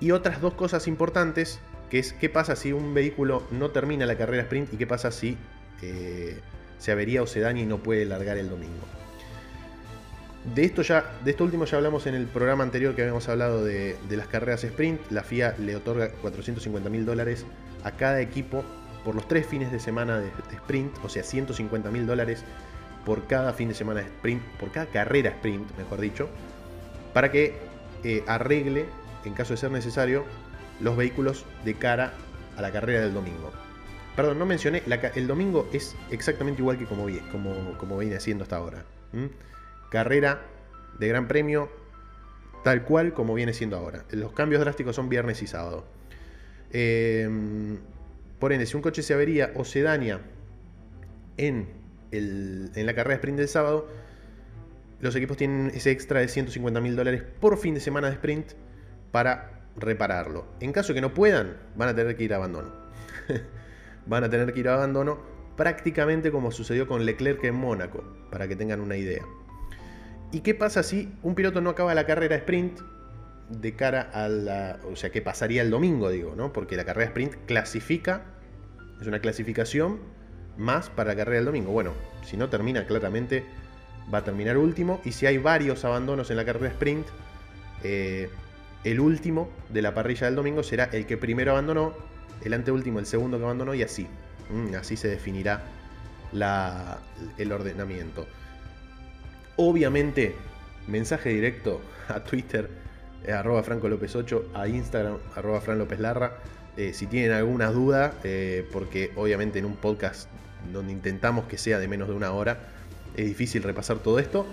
[0.01, 4.17] Y otras dos cosas importantes, que es qué pasa si un vehículo no termina la
[4.17, 5.37] carrera sprint y qué pasa si
[5.83, 6.41] eh,
[6.79, 9.00] se avería o se daña y no puede largar el domingo.
[10.45, 13.63] De esto ya, de esto último ya hablamos en el programa anterior que habíamos hablado
[13.63, 15.11] de, las carreras sprint.
[15.11, 17.45] La FIA le otorga 450 mil dólares
[17.85, 18.65] a cada equipo
[19.05, 22.45] por los tres fines de semana de, sprint, o sea, 150 mil dólares
[23.05, 26.29] por cada fin de semana de sprint, por cada carrera sprint, mejor dicho,
[27.13, 27.55] para que
[28.05, 28.87] eh, arregle,
[29.25, 30.25] en caso de ser necesario,
[30.81, 32.15] los vehículos de cara
[32.57, 33.51] a la carrera del domingo.
[34.17, 34.83] Perdón, no mencioné,
[35.15, 38.85] el domingo es exactamente igual que como, como, como viene haciendo hasta ahora.
[39.91, 40.43] Carrera
[40.99, 41.71] de Gran Premio
[42.65, 44.05] tal cual como viene siendo ahora.
[44.11, 45.85] Los cambios drásticos son viernes y sábado.
[46.73, 47.79] Em,
[48.39, 50.21] por ende, si un coche se avería o se daña
[51.37, 51.69] en,
[52.13, 53.89] en la carrera de sprint del sábado,
[55.01, 58.53] los equipos tienen ese extra de 150 mil dólares por fin de semana de sprint
[59.11, 60.47] para repararlo.
[60.61, 62.71] En caso de que no puedan, van a tener que ir a abandono.
[64.07, 65.19] van a tener que ir a abandono
[65.57, 69.23] prácticamente como sucedió con Leclerc en Mónaco, para que tengan una idea.
[70.33, 72.81] ¿Y qué pasa si un piloto no acaba la carrera sprint
[73.49, 74.79] de cara a la...
[74.91, 76.53] O sea, ¿qué pasaría el domingo, digo, ¿no?
[76.53, 78.23] Porque la carrera sprint clasifica,
[79.01, 79.99] es una clasificación
[80.57, 81.73] más para la carrera del domingo.
[81.73, 81.93] Bueno,
[82.25, 83.45] si no termina claramente,
[84.13, 85.01] va a terminar último.
[85.05, 87.07] Y si hay varios abandonos en la carrera sprint,
[87.83, 88.31] eh,
[88.85, 91.95] el último de la parrilla del domingo será el que primero abandonó,
[92.45, 94.07] el anteúltimo el segundo que abandonó y así.
[94.49, 95.65] Mm, así se definirá
[96.33, 98.27] el ordenamiento.
[99.63, 100.35] Obviamente,
[100.87, 102.71] mensaje directo a Twitter,
[103.27, 106.39] eh, arroba Franco López 8, a Instagram, arroba Fran López Larra.
[106.79, 110.31] Eh, si tienen alguna duda, eh, porque obviamente en un podcast
[110.73, 112.71] donde intentamos que sea de menos de una hora,
[113.15, 114.47] es difícil repasar todo esto.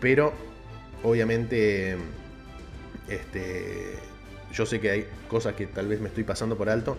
[0.00, 0.34] pero
[1.02, 1.96] obviamente
[3.08, 3.94] este,
[4.52, 6.98] yo sé que hay cosas que tal vez me estoy pasando por alto,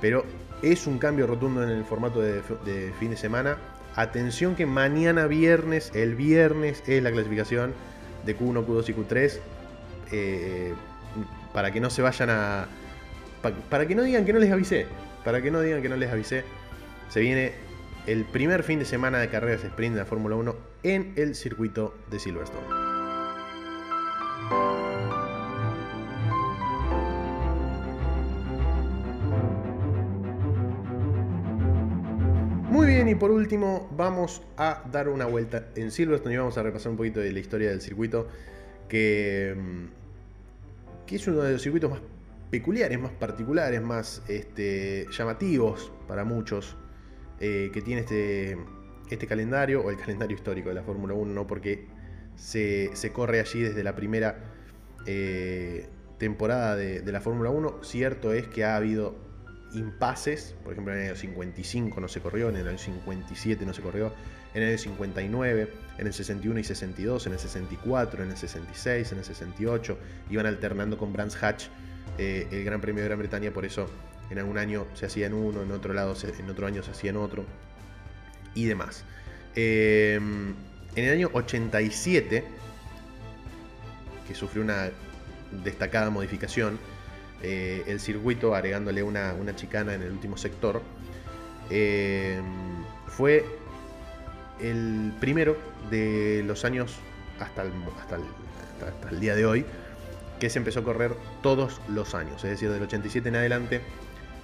[0.00, 0.24] pero
[0.60, 3.58] es un cambio rotundo en el formato de fin de semana
[3.96, 7.72] Atención que mañana viernes, el viernes es la clasificación
[8.26, 9.38] de Q1, Q2 y Q3.
[10.12, 10.74] Eh,
[11.54, 12.68] para que no se vayan a...
[13.70, 14.86] para que no digan que no les avisé.
[15.24, 16.44] Para que no digan que no les avisé.
[17.08, 17.54] Se viene
[18.06, 21.94] el primer fin de semana de carreras sprint de la Fórmula 1 en el circuito
[22.10, 22.66] de Silverstone.
[32.88, 36.96] Y por último vamos a dar una vuelta en Silverstone y vamos a repasar un
[36.96, 38.28] poquito de la historia del circuito,
[38.88, 42.00] que, mm, que es uno de los circuitos más
[42.48, 46.76] peculiares, más particulares, más este, llamativos para muchos,
[47.40, 48.56] eh, que tiene este,
[49.10, 51.44] este calendario, o el calendario histórico de la Fórmula 1, ¿no?
[51.44, 51.88] porque
[52.36, 54.54] se, corre allí desde la primera
[55.06, 57.82] eh, temporada de, de la Fórmula 1.
[57.82, 59.25] Cierto es que ha habido
[59.76, 63.72] impases, por ejemplo en el año 55 no se corrió, en el año 57 no
[63.72, 64.12] se corrió,
[64.54, 69.12] en el año 59, en el 61 y 62, en el 64, en el 66,
[69.12, 69.98] en el 68,
[70.30, 71.66] iban alternando con Brands Hatch
[72.18, 73.88] eh, el Gran Premio de Gran Bretaña, por eso
[74.30, 77.10] en algún año se hacía en uno, en otro lado, en otro año se hacía
[77.10, 77.44] en otro,
[78.54, 79.04] y demás.
[79.54, 80.18] Eh,
[80.96, 82.44] en el año 87,
[84.26, 84.90] que sufrió una
[85.62, 86.78] destacada modificación,
[87.42, 90.82] eh, el circuito agregándole una, chicana en el último sector.
[91.70, 92.40] Eh,
[93.06, 93.44] fue
[94.60, 95.56] el primero
[95.90, 96.94] de los años
[97.40, 99.66] hasta el, hasta, el, día de hoy
[100.40, 103.80] que se empezó a correr todos los años, es decir, del 87 en adelante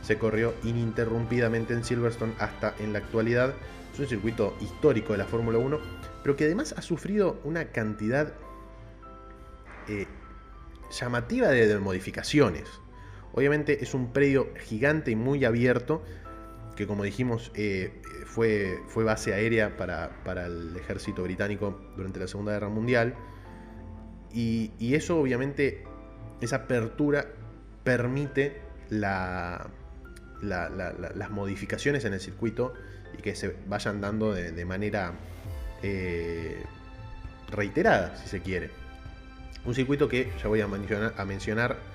[0.02, 3.54] se corrió ininterrumpidamente en Silverstone hasta en la actualidad.
[3.92, 5.78] Es un circuito histórico de la Fórmula 1,
[6.22, 8.32] pero que además ha sufrido una cantidad
[9.88, 10.06] eh,
[10.90, 12.68] llamativa de modificaciones.
[13.34, 16.02] Obviamente es un predio gigante y muy abierto,
[16.76, 22.68] que como dijimos eh, fue, base aérea para, el ejército británico durante la Segunda Guerra
[22.68, 23.14] Mundial.
[24.32, 25.84] Y, eso obviamente,
[26.40, 27.26] esa apertura
[27.84, 28.60] permite
[28.90, 29.60] las
[31.30, 32.72] modificaciones en el circuito
[33.18, 35.12] y que se vayan dando de, manera
[35.82, 36.62] eh,
[37.50, 38.70] reiterada, si se quiere.
[39.64, 41.91] Un circuito que ya voy a mencionar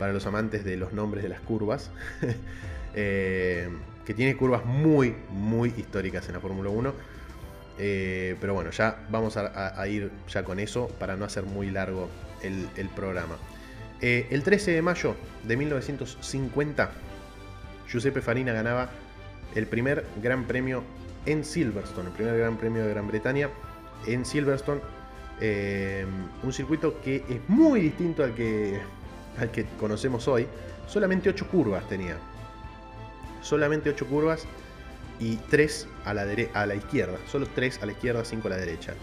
[0.00, 1.90] para los amantes de los nombres de las curvas,
[2.94, 3.68] eh,
[4.06, 6.94] que tiene curvas muy, muy históricas en la Fórmula 1.
[7.78, 12.08] Eh, pero bueno, ya vamos a, ir ya con eso para no hacer muy largo
[12.42, 13.36] el, programa.
[14.00, 16.90] Eh, el 13 de mayo de 1950,
[17.86, 18.88] Giuseppe Farina ganaba
[19.54, 20.82] el primer Gran Premio
[21.26, 23.50] en Silverstone, el primer Gran Premio de Gran Bretaña
[24.06, 24.80] en Silverstone.
[26.42, 28.80] Un circuito que es muy distinto al que,
[29.38, 30.46] al que conocemos hoy.
[30.86, 32.16] Solamente 8 curvas tenía.
[33.42, 34.46] Solamente 8 curvas
[35.18, 37.18] y 3 a la, a la izquierda.
[37.26, 38.94] Solo 3 a la izquierda, 5 a la derecha.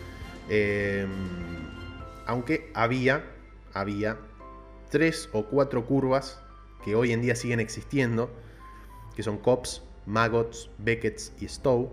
[0.49, 1.07] Eh,
[2.25, 3.23] aunque había,
[3.73, 4.17] había
[4.89, 6.39] 3 o 4 curvas
[6.84, 8.30] que hoy en día siguen existiendo,
[9.15, 11.91] que son Cops, Maggots, Beckett's y Stowe,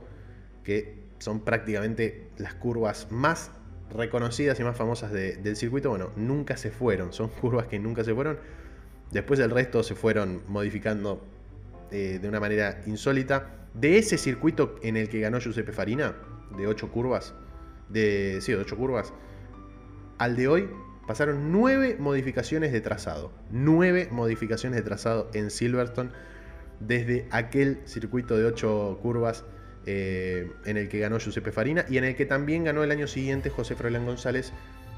[0.62, 3.51] que son prácticamente las curvas más
[3.91, 5.91] reconocidas y más famosas del circuito.
[5.91, 8.39] Bueno, nunca se fueron, son curvas que nunca se fueron.
[9.11, 11.24] Después el resto se fueron modificando
[11.91, 13.68] eh, de una manera insólita.
[13.74, 16.14] De ese circuito en el que ganó Giuseppe Farina,
[16.57, 17.35] de 8 curvas,
[17.89, 19.12] de, sí, de 8 curvas,
[20.18, 20.70] al de hoy
[21.07, 23.32] pasaron 9 modificaciones de trazado.
[23.51, 26.11] 9 modificaciones de trazado en Silverstone
[26.80, 29.45] desde aquel circuito de 8 curvas
[29.87, 33.07] eh, en el que ganó Giuseppe Farina y en el que también ganó el año
[33.07, 34.53] siguiente José Froilán González,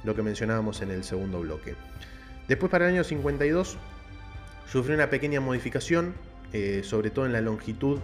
[0.05, 1.75] lo que mencionábamos en el segundo bloque.
[2.47, 3.77] Después para el año 52
[4.71, 6.15] sufrió una pequeña modificación,
[6.53, 7.99] eh, sobre todo en la longitud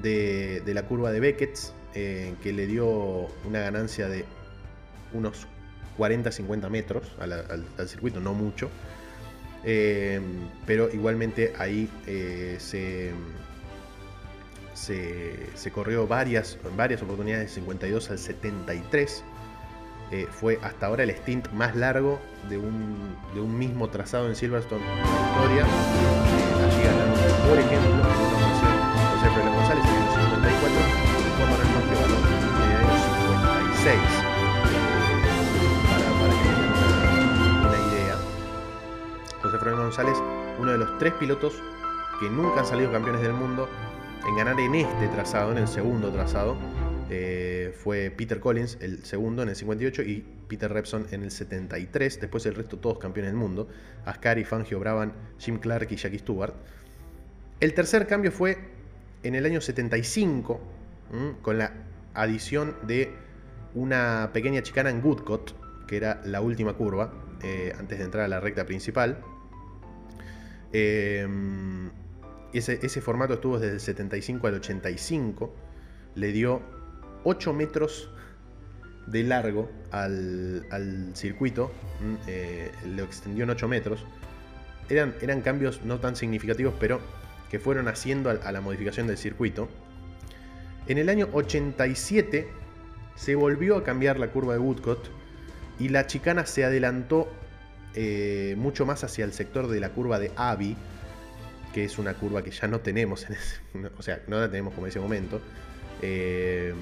[0.00, 1.58] de, la curva de Beckett,
[1.94, 2.86] eh, que le dio
[3.44, 4.24] una ganancia de
[5.12, 5.48] unos
[5.98, 8.70] 40-50 metros al, circuito, no mucho.
[9.64, 11.88] pero igualmente ahí
[12.58, 13.12] se,
[14.74, 19.24] se, corrió varias, varias oportunidades, de 52 al 73.
[20.10, 24.36] Eh, fue hasta ahora el stint más largo de un, de un mismo trazado en
[24.36, 25.64] Silverstone en la historia.
[25.64, 25.68] Eh,
[26.66, 28.02] allí por ejemplo, en
[29.16, 30.80] José Fernando González en el 54
[31.18, 32.98] y Juan Manuel en el año
[33.72, 33.94] 56.
[33.94, 34.80] Eh,
[35.88, 36.70] para, que tengan
[37.64, 38.16] una, idea,
[39.42, 40.18] José Fernando González,
[40.58, 41.54] uno de los tres pilotos
[42.20, 43.68] que nunca han salido campeones del mundo
[44.26, 46.56] en ganar en este trazado, en el segundo trazado,
[47.10, 52.20] eh, fue Peter Collins, el segundo en el 58, y Peter Repson en el 73.
[52.20, 53.68] Después el resto todos campeones del mundo.
[54.04, 56.54] Ascari, Fangio, Braban, Jim Clark y Jackie Stewart.
[57.60, 58.58] El tercer cambio fue
[59.22, 60.60] en el año 75,
[61.42, 61.72] con la
[62.14, 63.12] adición de
[63.74, 65.54] una pequeña chicana en Woodcott,
[65.86, 67.12] que era la última curva,
[67.42, 69.18] eh, antes de entrar a la recta principal.
[70.72, 71.28] Eh,
[72.58, 75.54] ese, formato estuvo desde el 75 al 85.
[76.14, 76.62] Le dio
[77.24, 78.10] 8 metros
[79.06, 81.72] de largo al, circuito.
[82.00, 84.04] Mm, eh, lo extendió en 8 metros.
[84.88, 87.00] Eran, cambios no tan significativos, pero
[87.50, 89.68] que fueron haciendo a, la modificación del circuito.
[90.86, 92.48] En el año 87
[93.16, 95.08] se volvió a cambiar la curva de Woodcott
[95.78, 97.28] y la chicana se adelantó
[97.94, 100.76] eh, mucho más hacia el sector de la curva de Abbey
[101.74, 103.60] que es una curva que ya no tenemos, en ese,
[103.98, 105.40] o sea, no la tenemos como en ese momento.
[106.00, 106.72] Eh,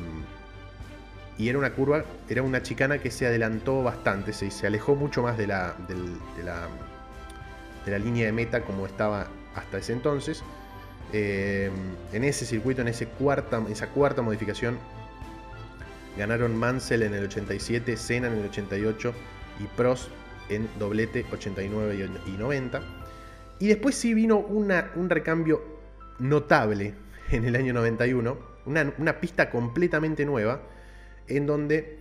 [1.39, 5.23] y era una curva, era una chicana que se adelantó bastante, se, se alejó mucho
[5.23, 10.45] más de la, de, la, línea de meta como estaba hasta ese entonces.
[11.15, 11.71] Eh,
[12.13, 14.79] en ese circuito, en esa cuarta modificación,
[16.19, 19.15] ganaron Mansell en el 87, Senna en el 88
[19.61, 20.11] y Prost
[20.51, 22.83] en doblete 89 y 90.
[23.59, 25.63] Y después sí vino un recambio
[26.19, 26.95] notable
[27.31, 30.63] en el año 91, una, pista completamente nueva,
[31.29, 31.99] en donde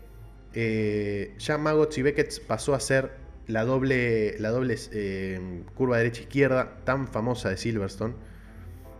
[0.54, 1.60] eh, ya
[1.96, 3.12] y Beckett pasó a ser
[3.48, 8.14] la doble, la doble eh, curva derecha-izquierda tan famosa de Silverstone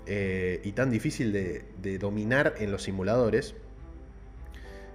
[0.08, 3.56] eh, y tan difícil de, dominar en los simuladores.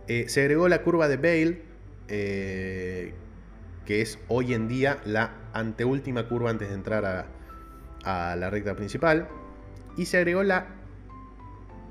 [0.06, 1.62] se agregó la curva de Bale,
[2.08, 7.26] que es hoy en día la anteúltima curva antes de entrar a,
[8.06, 9.28] a la recta principal
[9.96, 10.66] y se agregó la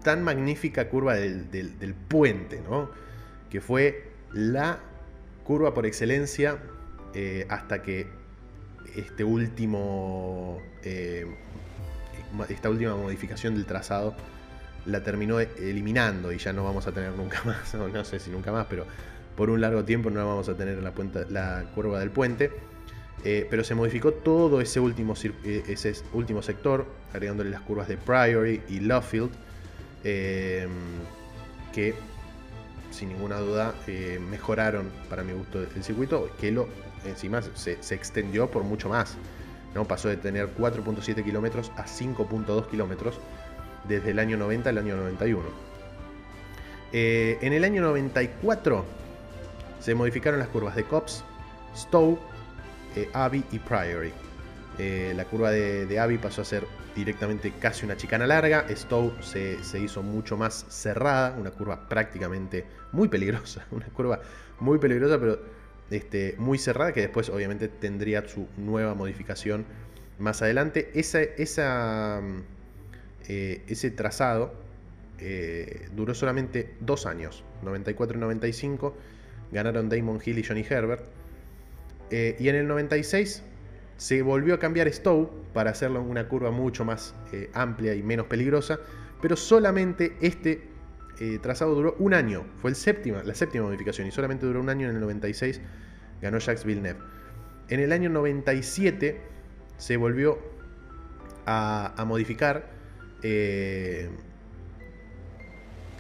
[0.04, 2.90] tan magnífica curva del, puente, ¿no?
[3.50, 4.80] que fue la
[5.44, 6.58] curva por excelencia
[7.14, 8.08] eh, hasta que
[8.96, 11.26] este último, eh,
[12.50, 14.16] esta última modificación del trazado
[14.86, 18.52] la terminó eliminando y ya no vamos a tener nunca más, no, sé si nunca
[18.52, 18.86] más, pero
[19.36, 20.94] por un largo tiempo no vamos a tener la,
[21.30, 22.52] la curva del puente.
[23.28, 27.98] Eh, pero se modificó todo ese último, eh, ese último sector, agregándole las curvas de
[27.98, 29.32] Priory y Lovefield,
[30.04, 30.68] eh,
[31.74, 31.96] que
[32.92, 33.74] sin ninguna duda
[34.30, 36.68] mejoraron para mi gusto el circuito, que lo
[37.04, 39.18] encima se, extendió por mucho más.
[39.74, 39.86] ¿no?
[39.86, 43.20] Pasó de tener 4.7 kilómetros a 5.2 kilómetros
[43.86, 45.44] desde el año 90 al año 91.
[46.94, 48.86] en el año 94
[49.80, 51.26] se modificaron las curvas de Cops,
[51.76, 52.18] Stowe
[52.96, 54.14] eh, Abbey y Priory.
[54.78, 56.66] Eh, la curva de, Abbey pasó a ser
[56.96, 58.66] directamente casi una chicana larga.
[58.70, 64.22] Stowe se, hizo mucho más cerrada, una curva prácticamente muy peligrosa, una curva
[64.60, 65.40] muy peligrosa, pero
[65.90, 69.66] este, muy cerrada, que después obviamente tendría su nueva modificación
[70.20, 70.92] más adelante.
[70.94, 72.22] Esa, esa,
[73.28, 74.54] eh, ese trazado
[75.20, 78.96] eh, duró solamente dos años, 94 y 95,
[79.52, 81.06] ganaron Damon Hill y Johnny Herbert.
[82.12, 83.44] Eh, y en el 96
[83.98, 88.28] se volvió a cambiar Stowe para hacerlo una curva mucho más eh, amplia y menos
[88.28, 88.80] peligrosa,
[89.22, 90.68] pero solamente este
[91.20, 94.96] eh, trazado duró un año, fue la séptima modificación y solamente duró un año en
[94.96, 95.62] el 96,
[96.22, 97.00] ganó Jacques Villeneuve.
[97.70, 99.22] En el año 97
[99.78, 100.38] se volvió
[101.46, 102.70] a, modificar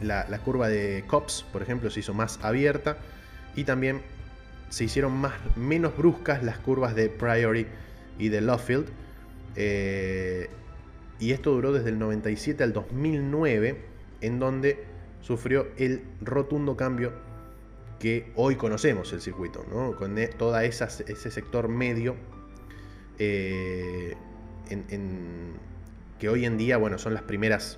[0.01, 2.97] la curva de Cops, por ejemplo, se hizo más abierta
[3.56, 4.01] y también
[4.70, 7.68] se hicieron más, menos bruscas las curvas de Priory
[8.18, 8.88] y de Lovefield.
[9.55, 10.49] Eh,
[11.20, 13.82] y esto duró desde el 97 al 2009,
[14.22, 14.84] en donde
[15.22, 17.13] sufrió el rotundo cambio
[17.99, 19.95] que hoy conocemos el circuito, ¿no?
[19.95, 22.16] con e, todo ese sector medio
[23.18, 24.16] eh,
[26.20, 27.78] que hoy en día bueno, son las primeras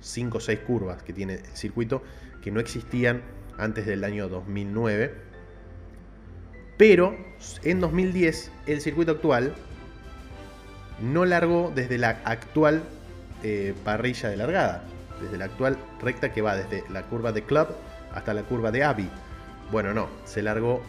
[0.00, 2.02] 5 o 6 curvas que tiene el circuito
[2.42, 3.22] que no existían
[3.58, 5.25] antes del año 2009.
[6.76, 7.16] Pero
[7.62, 9.54] en 2010 el circuito actual
[11.00, 12.82] no largó desde la actual
[13.42, 14.82] eh, parrilla de largada,
[15.20, 17.68] desde la actual recta que va desde la curva de Club
[18.14, 19.10] hasta la curva de Abbey.
[19.70, 20.82] Bueno, no, se largó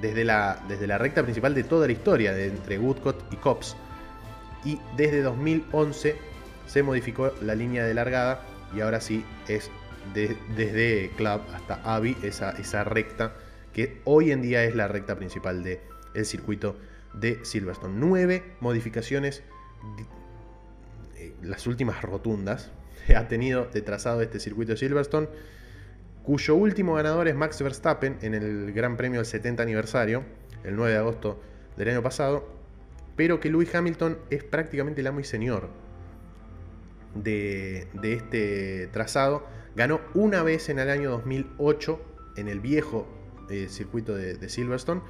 [0.00, 3.76] desde la, desde la recta principal de toda la historia, de entre Woodcott y Cops.
[4.64, 6.16] Y desde 2011
[6.66, 8.40] se modificó la línea de largada
[8.74, 9.70] y ahora sí es
[10.14, 13.32] desde Club hasta Abbey esa, esa recta
[13.76, 15.80] que hoy en día es la recta principal del
[16.14, 16.78] el circuito
[17.12, 17.92] de Silverstone.
[17.94, 19.42] Nueve modificaciones,
[21.18, 22.70] eh, las últimas rotundas,
[23.14, 25.28] ha tenido de trazado este circuito de Silverstone,
[26.22, 30.24] cuyo último ganador es Max Verstappen en el Gran Premio del 70 aniversario,
[30.64, 31.42] el 9 de agosto
[31.76, 32.48] del año pasado,
[33.14, 35.68] pero que Lewis Hamilton es prácticamente el amo y señor
[37.14, 39.46] de, este trazado.
[39.74, 42.00] Ganó una vez en el año 2008
[42.38, 43.06] en el viejo
[43.50, 45.02] eh, circuito de Silverstone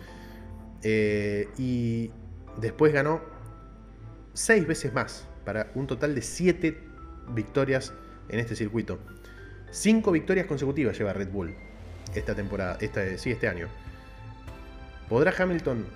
[0.83, 2.11] eh, y
[2.61, 3.21] después ganó
[4.35, 6.79] seis veces más, para un total de siete
[7.31, 7.93] victorias
[8.29, 8.99] en este circuito.
[9.71, 11.55] Cinco victorias consecutivas lleva Red Bull
[12.15, 13.69] esta temporada, esta, sí, este año.
[15.09, 15.87] ¿Podrá Hamilton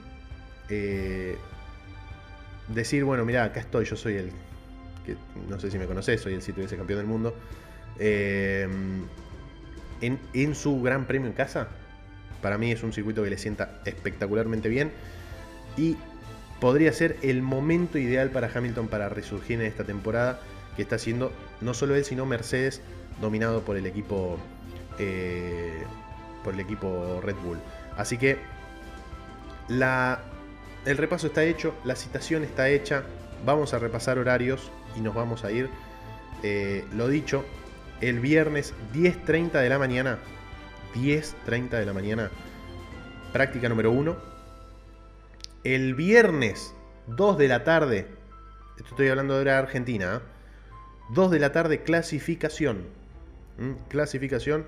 [0.68, 1.36] eh,
[2.68, 4.30] decir, bueno, mira, acá estoy, yo soy el,
[5.04, 5.16] que
[5.48, 7.34] no sé si me conoces, soy el sitio ese campeón del mundo,
[7.98, 8.68] eh,
[10.00, 11.68] en, en su gran premio en casa?
[12.42, 14.92] Para mí es un circuito que le sienta espectacularmente bien
[15.76, 15.96] y
[16.60, 20.40] podría ser el momento ideal para Hamilton para resurgir en esta temporada
[20.76, 22.80] que está siendo no solo él sino Mercedes
[23.20, 24.38] dominado por el equipo
[24.98, 25.82] eh,
[26.44, 27.58] por el equipo Red Bull.
[27.96, 28.38] Así que
[29.68, 33.04] el repaso está hecho, la citación está hecha,
[33.44, 35.68] vamos a repasar horarios y nos vamos a ir.
[36.42, 37.44] Eh, lo dicho,
[38.00, 40.18] el viernes 10.30 de la mañana
[40.94, 42.30] 10.30 de la mañana,
[43.32, 44.16] práctica número 1.
[45.64, 46.74] El viernes
[47.06, 48.06] 2 de la tarde,
[48.76, 50.22] esto estoy hablando de hora Argentina,
[51.10, 51.34] 2 ¿eh?
[51.34, 52.86] de la tarde clasificación.
[53.88, 54.66] Clasificación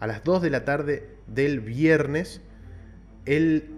[0.00, 2.40] a las 2 de la tarde del viernes.
[3.26, 3.70] El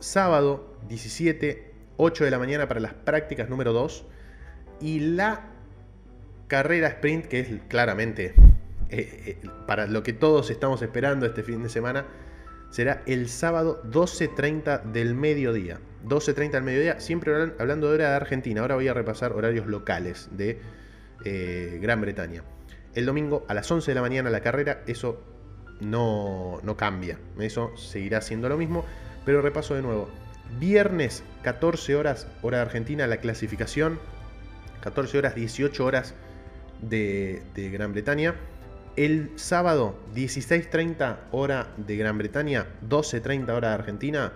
[0.00, 4.04] sábado 17, 8 de la mañana para las prácticas número 2.
[4.80, 5.46] Y la
[6.48, 8.34] carrera sprint, que es claramente
[8.90, 12.06] eh, eh, para lo que todos estamos esperando este fin de semana,
[12.70, 15.80] será el sábado 12.30 del mediodía.
[16.06, 18.62] 12.30 del mediodía, siempre hablando de hora de Argentina.
[18.62, 20.60] Ahora voy a repasar horarios locales de
[21.24, 22.42] eh, Gran Bretaña.
[22.94, 25.22] El domingo a las 11 de la mañana la carrera, eso
[25.80, 27.18] no, no cambia.
[27.38, 28.84] Eso seguirá siendo lo mismo.
[29.24, 30.08] Pero repaso de nuevo.
[30.58, 34.00] Viernes 14 horas hora de Argentina la clasificación.
[34.80, 36.14] 14 horas 18 horas
[36.80, 38.34] de, de Gran Bretaña.
[38.96, 44.32] El sábado, 16.30 hora de Gran Bretaña, 12.30 hora de Argentina,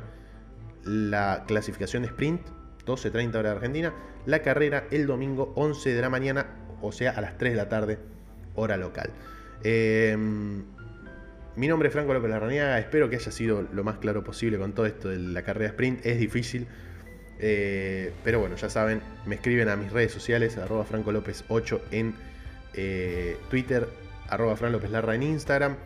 [0.85, 2.41] la clasificación sprint,
[2.87, 3.95] 12.30 hora de Argentina,
[4.27, 6.47] la carrera el domingo 11 de la mañana,
[6.83, 7.99] o sea, a las 3 de la tarde,
[8.55, 9.11] hora local.
[9.65, 10.65] Em,
[11.57, 14.73] mi nombre es Franco López Larrañaga, espero que haya sido lo más claro posible con
[14.73, 16.69] todo esto de la carrera sprint, es difícil,
[17.41, 21.83] eh, pero bueno, ya saben, me escriben a mis redes sociales, arroba Franco López 8
[21.91, 22.15] en
[22.75, 23.89] eh, Twitter,
[24.29, 25.77] arroba Fran López Larra en Instagram.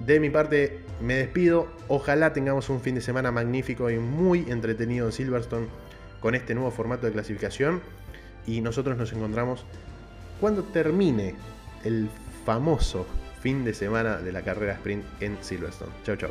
[0.00, 1.68] De mi parte, me despido.
[1.88, 5.66] Ojalá tengamos un fin de semana magnífico y muy entretenido en Silverstone
[6.20, 7.80] con este nuevo formato de clasificación.
[8.46, 9.64] y nosotros nos encontramos
[10.40, 11.34] cuando termine
[11.84, 12.08] el
[12.44, 13.06] famoso
[13.40, 15.92] fin de semana de la carrera sprint en Silverstone.
[16.04, 16.30] Chau, chau.